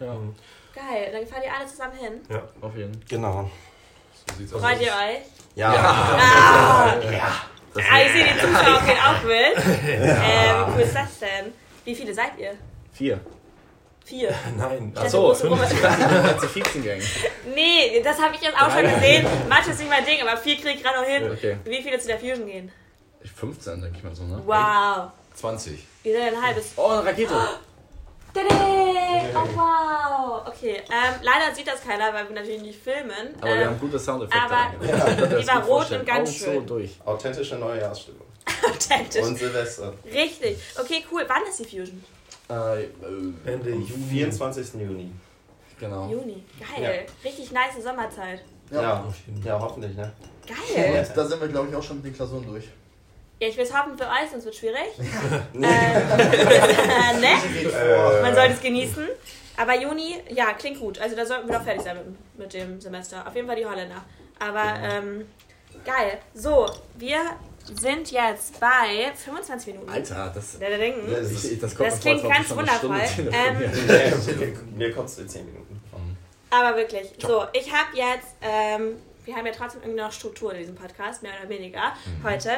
[0.00, 0.12] Ja.
[0.12, 0.34] Mhm.
[0.74, 2.20] Geil, dann fahrt ihr alle zusammen hin.
[2.60, 3.02] Auf jeden Fall.
[3.08, 3.50] Genau.
[4.26, 4.60] So sieht's aus.
[4.60, 5.22] Freut ihr euch?
[5.56, 5.70] Ja.
[5.72, 6.94] Ah,
[7.74, 9.56] Das ah, ich sehe die Zuschauer gehen auch mit.
[9.84, 11.52] Äh, wie cool ist das denn?
[11.84, 12.54] Wie viele seid ihr?
[12.92, 13.20] Vier.
[14.04, 14.34] Vier.
[14.56, 14.92] Nein.
[14.94, 15.62] Ich hatte so, große Gruppe.
[15.82, 17.00] Ganze Vizengang.
[17.54, 19.26] Nee, das habe ich jetzt auch schon gesehen.
[19.48, 21.30] Mathe ist nicht mein Ding, aber vier krieg ich gerade noch hin.
[21.32, 21.56] Okay.
[21.64, 22.70] Wie viele zu der Fusion gehen?
[23.36, 24.42] 15, denke ich mal so, ne?
[24.44, 25.10] Wow.
[25.34, 25.84] 20.
[26.04, 26.72] Ihr seid ein halbes.
[26.76, 27.32] Oh, eine Rakete.
[28.34, 28.93] Tada!
[29.34, 30.46] Oh wow.
[30.46, 33.34] Okay, ähm, leider sieht das keiner, weil wir natürlich nicht filmen.
[33.40, 34.44] Aber wir ähm, haben gute Soundeffekte.
[34.44, 34.72] aber-.
[34.80, 36.00] Das die war rot vorstellen.
[36.00, 36.56] und ganz schön.
[36.58, 36.90] und durch.
[37.04, 38.26] Authentische Neujahrsstimmung.
[38.68, 39.22] authentisch.
[39.22, 39.92] Und Silvester.
[40.04, 40.58] Richtig.
[40.78, 41.24] Okay, cool.
[41.26, 42.04] Wann ist die Fusion?
[42.50, 42.88] Äh, äh,
[43.46, 43.86] Ende Juni.
[44.10, 44.74] 24.
[44.74, 45.10] Juni.
[45.78, 46.08] genau.
[46.08, 46.44] Juni.
[46.76, 47.06] Geil.
[47.24, 48.42] Richtig nice Sommerzeit.
[48.70, 48.82] Ja.
[48.82, 49.04] Ja,
[49.44, 50.12] ja hoffentlich, ne?
[50.46, 51.06] Geil.
[51.14, 52.64] Da sind wir, glaube ich, auch schon mit den Klausuren durch.
[53.40, 54.78] Ja, ich will es hoffen für euch, sonst wird es schwierig.
[55.54, 55.60] ähm,
[57.20, 58.22] ne?
[58.22, 59.06] Man sollte es genießen.
[59.56, 60.98] Aber Juni, ja, klingt gut.
[60.98, 63.26] Also da sollten wir doch fertig sein mit, mit dem Semester.
[63.26, 64.04] Auf jeden Fall die Holländer.
[64.38, 65.26] Aber ähm,
[65.84, 66.18] geil.
[66.34, 66.66] So,
[66.96, 67.18] wir
[67.80, 69.90] sind jetzt bei 25 Minuten.
[69.90, 71.10] Alter, das, Der denken.
[71.10, 73.00] Das ist- das kommt Das mir klingt ganz wundervoll.
[73.16, 74.52] Telefoniere.
[74.76, 75.80] Mir kommt es in 10 Minuten.
[76.50, 77.12] Aber wirklich.
[77.20, 81.22] So, ich habe jetzt, ähm, wir haben ja trotzdem irgendwie noch Struktur in diesem Podcast,
[81.22, 82.50] mehr oder weniger, heute.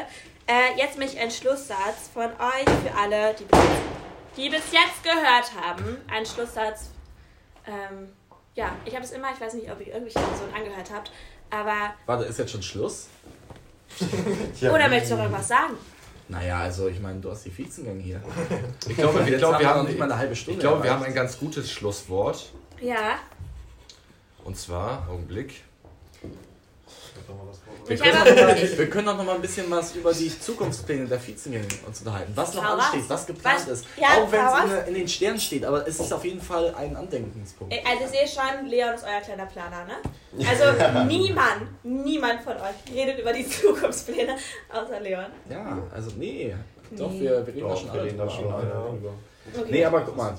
[0.46, 3.59] Äh, jetzt mich ein Schlusssatz von euch für alle, die bis,
[4.37, 5.98] die bis jetzt gehört haben.
[6.11, 6.90] Ein Schlusssatz.
[7.66, 8.09] Ähm,
[8.55, 11.12] ja, ich habe es immer, ich weiß nicht, ob ihr irgendwelche Personen angehört habt,
[11.50, 11.94] aber.
[12.07, 13.09] Warte, ist jetzt schon Schluss?
[14.61, 15.74] Oder möchtest du noch irgendwas sagen?
[16.29, 18.20] Naja, also ich meine, du hast die Vizengänge hier.
[18.88, 20.59] Ich glaube, ich Jetzt glaube, wir haben wir haben noch nicht mal eine halbe Stunde
[20.59, 22.52] Ich glaube, wir haben ein ganz gutes Schlusswort.
[22.81, 23.20] Ja.
[24.42, 25.62] Und zwar, Augenblick.
[27.86, 29.94] Wir Ich können, habe- auch noch mal, wir können auch noch mal ein bisschen was
[29.94, 32.32] über die Zukunftspläne der Vizengänge uns unterhalten.
[32.34, 33.26] Was noch Schau ansteht, was.
[33.26, 33.68] geplant Was?
[33.80, 33.86] ist.
[33.96, 36.74] Ja, auch wenn es in, in den Sternen steht, aber es ist auf jeden Fall
[36.74, 37.72] ein Andenkenspunkt.
[37.88, 40.46] Also ich sehe schon, Leon ist euer kleiner Planer, ne?
[40.48, 44.36] Also niemand, niemand von euch redet über die Zukunftspläne,
[44.72, 45.26] außer Leon.
[45.48, 46.54] Ja, also nee.
[46.92, 47.20] Doch, Nee.
[47.22, 48.36] wir, wir reden da Doch, schon wir alle reden da drüber.
[48.42, 48.88] schon alle Ja.
[48.88, 49.10] drüber.
[49.58, 49.68] Okay.
[49.70, 50.34] Nee, aber guck mal.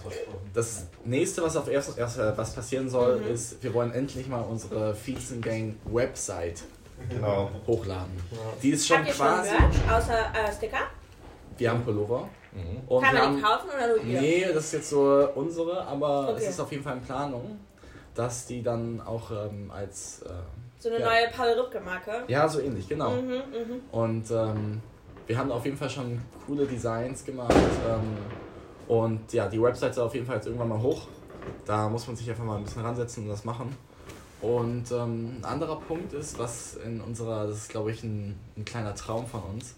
[0.54, 3.32] Das nächste, was auf erst, erst was passieren soll, Mhm.
[3.34, 6.64] ist, wir wollen endlich mal unsere Viezengang Website
[7.10, 7.50] Genau.
[7.66, 8.12] hochladen.
[8.32, 8.38] Ja.
[8.62, 9.50] Die ist schon Habt ihr schon quasi.
[9.52, 10.78] Merch, außer äh, Sticker?
[11.58, 12.28] Wir haben Pullover.
[12.54, 12.82] Mhm.
[12.88, 14.04] Und Kann man die haben, kaufen oder nur?
[14.04, 16.42] Nee, das ist jetzt so unsere, aber Okay.
[16.44, 17.60] es ist auf jeden Fall in Planung,
[18.16, 20.22] dass die dann auch ähm, als.
[20.24, 20.30] Äh,
[20.80, 21.06] So eine Ja.
[21.08, 22.24] neue Paul Rübke-Marke.
[22.28, 23.12] ja, so ähnlich, genau.
[23.12, 23.82] Mhm, mhm.
[23.92, 24.82] Und ähm,
[25.28, 27.54] wir haben auf jeden Fall schon coole Designs gemacht.
[27.54, 28.18] Ähm,
[28.88, 31.08] und ja, die Website soll auf jeden Fall jetzt irgendwann mal hoch.
[31.66, 33.76] Da muss man sich einfach mal ein bisschen ransetzen und das machen.
[34.42, 38.66] Und ähm, ein anderer Punkt ist, was in unserer, das ist glaube ich ein, ein
[38.66, 39.76] kleiner Traum von uns,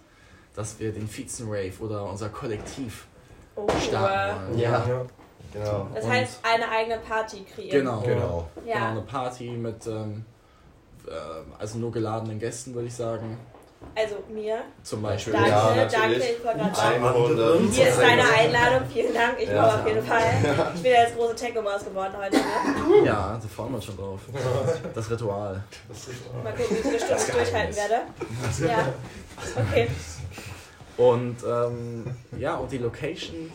[0.56, 3.08] dass wir den Vizen-Rave oder unser Kollektiv
[3.56, 4.60] Oh, starten wollen.
[4.60, 4.86] Ja.
[4.88, 5.06] Ja.
[5.54, 5.88] Genau.
[5.94, 7.80] Das Und- heißt, eine eigene Party kreieren.
[7.80, 8.02] Genau.
[8.02, 8.48] Genau.
[8.56, 8.90] Genau, Ja.
[8.90, 10.26] eine Party mit ähm,
[11.08, 11.12] äh,
[11.58, 13.38] also nur geladenen Gästen, würde ich sagen.
[13.96, 14.60] Also mir.
[14.84, 15.34] Zum Beispiel.
[15.34, 16.16] Danke, Ja, danke.
[16.16, 17.04] Ich wollte gerade sagen.
[17.06, 17.60] 100.
[17.72, 18.88] Hier ist deine Einladung.
[18.94, 19.36] Vielen Dank.
[19.40, 19.62] Ich Ja.
[19.70, 20.22] komme auf jeden Fall.
[20.76, 22.36] Ich bin ja jetzt große Techno-Maus geworden heute.
[22.38, 23.06] Ne?
[23.06, 24.20] Ja, da freuen wir uns schon drauf.
[24.94, 25.64] Das Ritual.
[25.88, 26.10] Das ist,
[26.44, 28.02] Mal gucken, wie viele Stunden ich durchhalten werde.
[28.68, 28.94] Ja.
[29.70, 29.88] Okay.
[30.98, 32.06] Und ähm,
[32.38, 33.52] ja, und die Location,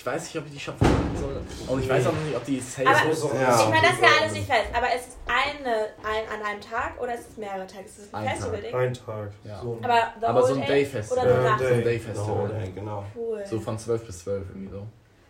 [0.00, 1.42] ich weiß nicht, ob ich die schon verraten soll.
[1.68, 3.22] Und ich weiß auch noch nicht, ob die safe Aber- ist.
[3.22, 3.60] Ja.
[3.60, 4.68] Ich meine, das ist ja alles nicht fest.
[4.72, 7.84] Aber ist es eine, ein, an einem Tag oder ist es mehrere Tage?
[7.84, 8.74] Ist es ein Ein Festival-Ding?
[8.74, 9.30] ein Tag.
[9.44, 9.60] Ja.
[9.60, 11.24] So ein Aber, the Aber so ein day Day-Festival.
[11.26, 11.42] Oder?
[11.42, 11.84] So ein Day.
[11.84, 12.48] Day-Festival.
[12.48, 13.04] Day, genau.
[13.14, 13.44] Cool.
[13.46, 14.86] So von 12 bis 12 irgendwie so.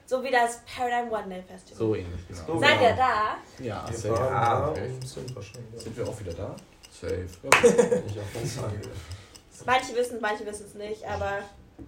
[0.07, 1.77] So wie das Paradigm One Day Festival.
[1.77, 2.41] So ähnlich, genau.
[2.47, 2.61] So.
[2.61, 3.37] Seid ihr da?
[3.59, 4.15] Ja, Wir safe.
[4.15, 4.87] waren da okay.
[4.87, 5.83] und sind wahrscheinlich.
[5.83, 6.55] Sind wir auch wieder da?
[6.93, 7.27] Safe.
[8.07, 8.71] Ich auf jeden Fall.
[9.67, 11.39] Manche wissen, manche wissen es nicht, aber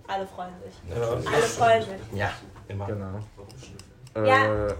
[0.06, 0.96] alle freuen sich.
[0.96, 2.18] Ja, Alle freuen sich.
[2.18, 2.32] Ja,
[2.68, 2.86] immer.
[2.86, 3.18] Genau.
[4.26, 4.66] Ja.
[4.66, 4.74] Äh,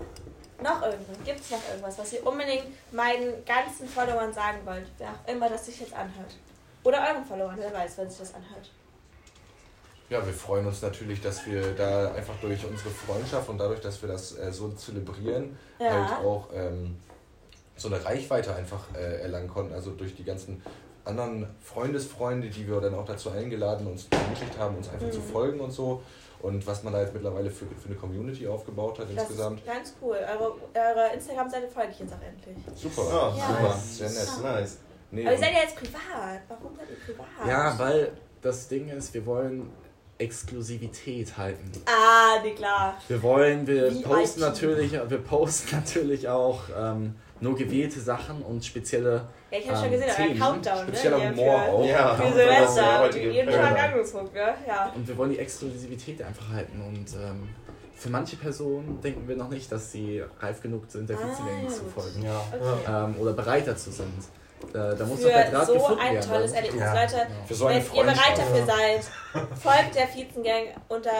[0.63, 1.17] Noch irgendwas?
[1.25, 4.87] Gibt es noch irgendwas, was ihr unbedingt meinen ganzen Followern sagen wollt?
[4.99, 6.37] Wer auch immer das sich jetzt anhört.
[6.85, 8.71] Oder euren Followern, wer weiß, wenn sich das anhört.
[10.11, 14.03] Ja, wir freuen uns natürlich, dass wir da einfach durch unsere Freundschaft und dadurch, dass
[14.03, 15.91] wir das äh, so zelebrieren, Ja.
[16.19, 16.97] halt auch ähm,
[17.77, 19.73] so eine Reichweite einfach äh, erlangen konnten.
[19.73, 20.63] Also durch die ganzen
[21.05, 25.13] anderen Freundesfreunde, die wir dann auch dazu eingeladen und uns ermutigt haben, uns einfach Mhm.
[25.13, 26.03] zu folgen und so.
[26.41, 29.61] Und was man da jetzt mittlerweile für, für eine Community aufgebaut hat Das insgesamt.
[29.61, 30.17] ist ganz cool.
[30.17, 32.57] Eure, eure Instagram-Seite folge ich jetzt auch endlich.
[32.77, 33.47] Super, Ja, Ja.
[33.47, 33.99] super, nice.
[33.99, 34.29] sehr nett.
[34.61, 34.79] Nice.
[35.13, 36.41] Nee, Aber ihr seid ja jetzt privat.
[36.49, 37.47] Warum seid ihr privat?
[37.49, 39.71] ja, weil das Ding ist, wir wollen
[40.19, 41.71] Exklusivität halten.
[41.87, 42.97] Ah, nee, klar.
[43.09, 44.03] Wir wollen, wir VIP.
[44.05, 49.27] posten natürlich, wir posten natürlich auch ähm, nur gewählte Sachen und spezielle.
[49.51, 50.39] Ja, ich habe schon Ähm, gesehen, euer Themen.
[50.41, 50.83] Countdown, ne?
[50.85, 51.87] spezieller Hier Humor für, auch.
[51.87, 52.99] Ja, Für Silvester.
[53.01, 54.55] heutige Jeden Tag angeguckt, ne?
[54.67, 54.93] Ja.
[54.95, 57.49] Und wir wollen die Exklusivität einfach halten und ähm,
[57.95, 61.63] für manche Personen denken wir noch nicht, dass sie reif genug sind, der Ah, Vizegang
[61.65, 62.23] ja, zu folgen.
[62.23, 62.43] Ja.
[62.87, 63.05] Ja.
[63.05, 64.09] Ähm, oder bereit dazu sind.
[64.75, 66.29] Äh, da muss doch der Für Draht so gefunden ein werden.
[66.31, 66.81] tolles weil- Erlebnis.
[66.83, 67.03] Ja.
[67.03, 69.05] Leute, Für so eine wenn ihr bereit dafür seid,
[69.63, 71.11] folgt der Vizengang unter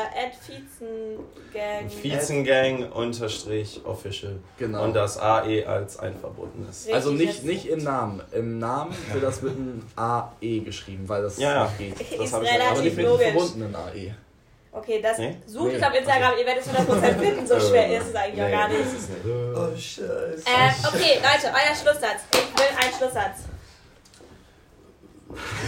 [0.47, 1.91] @vizengang.
[1.91, 4.37] Viezengang unterstrich official.
[4.59, 4.85] Genau.
[4.85, 6.81] Und das AE als ein verbundenes.
[6.87, 8.23] Richtig Also nicht, nicht im Namen.
[8.33, 11.73] Im Namen wird das mit einem AE geschrieben, weil das Ja, ja.
[11.79, 12.11] nicht geht.
[12.19, 13.27] Das Ist hab ich relativ Aber nicht mit logisch.
[13.29, 14.15] verbundenen AE.
[14.75, 15.37] Okay, das Nee?
[15.47, 15.75] sucht Nee.
[15.77, 18.69] es auf Instagram, ihr werdet es 100% finden, so schwer ist es eigentlich auch gar
[18.69, 18.81] nicht.
[19.55, 20.45] Oh, scheiße.
[20.47, 22.21] Ähm, okay, Leute, euer Schlusssatz.
[22.33, 23.39] Ich will einen Schlusssatz.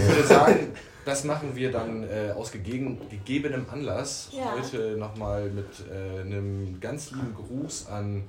[0.00, 0.72] Ich würde sagen,
[1.04, 4.54] das machen wir dann äh, aus gegeben, gegebenem Anlass Ja.
[4.56, 8.24] heute nochmal mit äh, einem ganz lieben Gruß an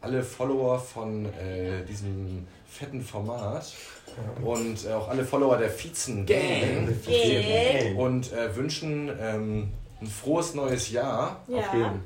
[0.00, 3.72] alle Follower von äh, diesem fetten Format
[4.44, 7.96] und äh, auch alle Follower der Vizen Gang Gang.
[7.96, 11.74] und äh, wünschen ähm, ein frohes neues Jahr Auf Ja.
[11.74, 12.02] jeden.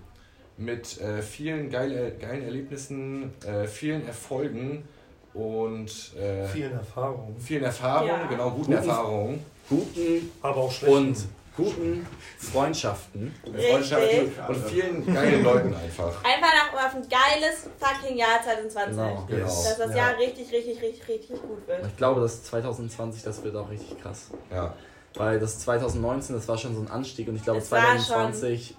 [0.56, 4.86] mit äh, vielen geile, geilen Erlebnissen, äh, vielen Erfolgen
[5.34, 7.36] und äh, Vielen Erfahrungen.
[7.38, 8.26] vielen Erfahrungen, Ja.
[8.26, 9.44] genau, guten Guten- Erfahrungen.
[9.68, 10.96] Guten Aber auch schlechten.
[10.96, 11.16] und
[11.56, 12.06] guten
[12.38, 13.34] Freundschaften.
[13.44, 16.22] Freundschaften und vielen geilen Leuten einfach.
[16.24, 18.96] Einfach nach, auf ein geiles fucking Jahr 2020.
[18.96, 19.24] Genau.
[19.28, 19.44] Genau.
[19.46, 19.96] Dass das Ja.
[19.96, 21.86] Jahr richtig, richtig, richtig, richtig gut wird.
[21.86, 24.26] ich glaube, dass 2020, das wird auch richtig krass.
[24.50, 24.74] Ja.
[25.16, 28.76] Weil das 2019, das war schon so ein Anstieg und ich glaube Es war 2020,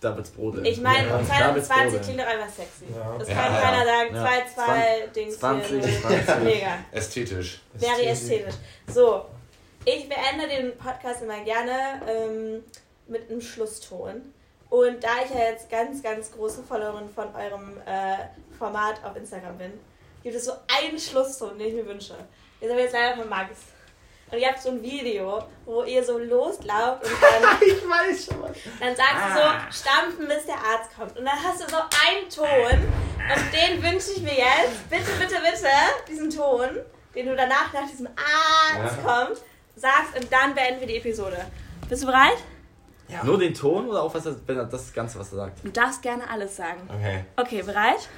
[0.00, 0.64] da wird's brodeln.
[0.64, 2.02] Ich meine, Ja, da wird's 2020 brodeln.
[2.02, 2.84] klingt doch einfach sexy.
[2.94, 3.18] Ja.
[3.18, 3.60] Das kann ja.
[3.60, 4.14] keiner sagen.
[4.14, 5.06] Ja.
[5.06, 5.38] 2-2 Dings.
[5.38, 6.44] 20, hier, 20.
[6.44, 6.78] Mega.
[6.92, 7.60] Ästhetisch.
[7.74, 8.54] Very ästhetisch.
[8.92, 9.24] So,
[9.84, 12.62] ich beende den Podcast immer gerne ähm,
[13.06, 14.32] mit einem Schlusston.
[14.70, 18.16] Und da ich ja jetzt ganz, ganz große Followerin von eurem äh,
[18.58, 19.72] Format auf Instagram bin,
[20.22, 22.14] gibt es so einen Schlusston, den ich mir wünsche.
[22.60, 23.50] Jetzt habe ich jetzt leider von Max.
[24.32, 28.42] Und ihr habt so ein Video, wo ihr so loslauft und dann, Ich weiß schon
[28.42, 28.56] was.
[28.80, 29.66] dann sagst du Ah.
[29.70, 31.16] so, stampfen bis der Arzt kommt.
[31.18, 34.88] Und dann hast du so einen Ton und den wünsche ich mir jetzt.
[34.90, 35.68] Bitte, bitte, bitte,
[36.08, 36.68] diesen Ton,
[37.14, 39.24] den du danach nach diesem Arzt Ja.
[39.24, 39.38] kommt,
[39.76, 41.36] sagst und dann beenden wir die Episode.
[41.88, 42.38] Bist du bereit?
[43.22, 45.64] Nur den Ton oder auch was wenn er das Ganze, was er sagt?
[45.64, 46.80] Du darfst gerne alles sagen.
[46.92, 47.24] Okay.
[47.36, 48.08] Okay, bereit?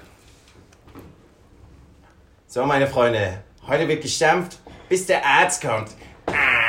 [2.46, 5.90] So, meine Freunde, Heute wird gestampft, bis der Arzt kommt.
[6.26, 6.65] Ah.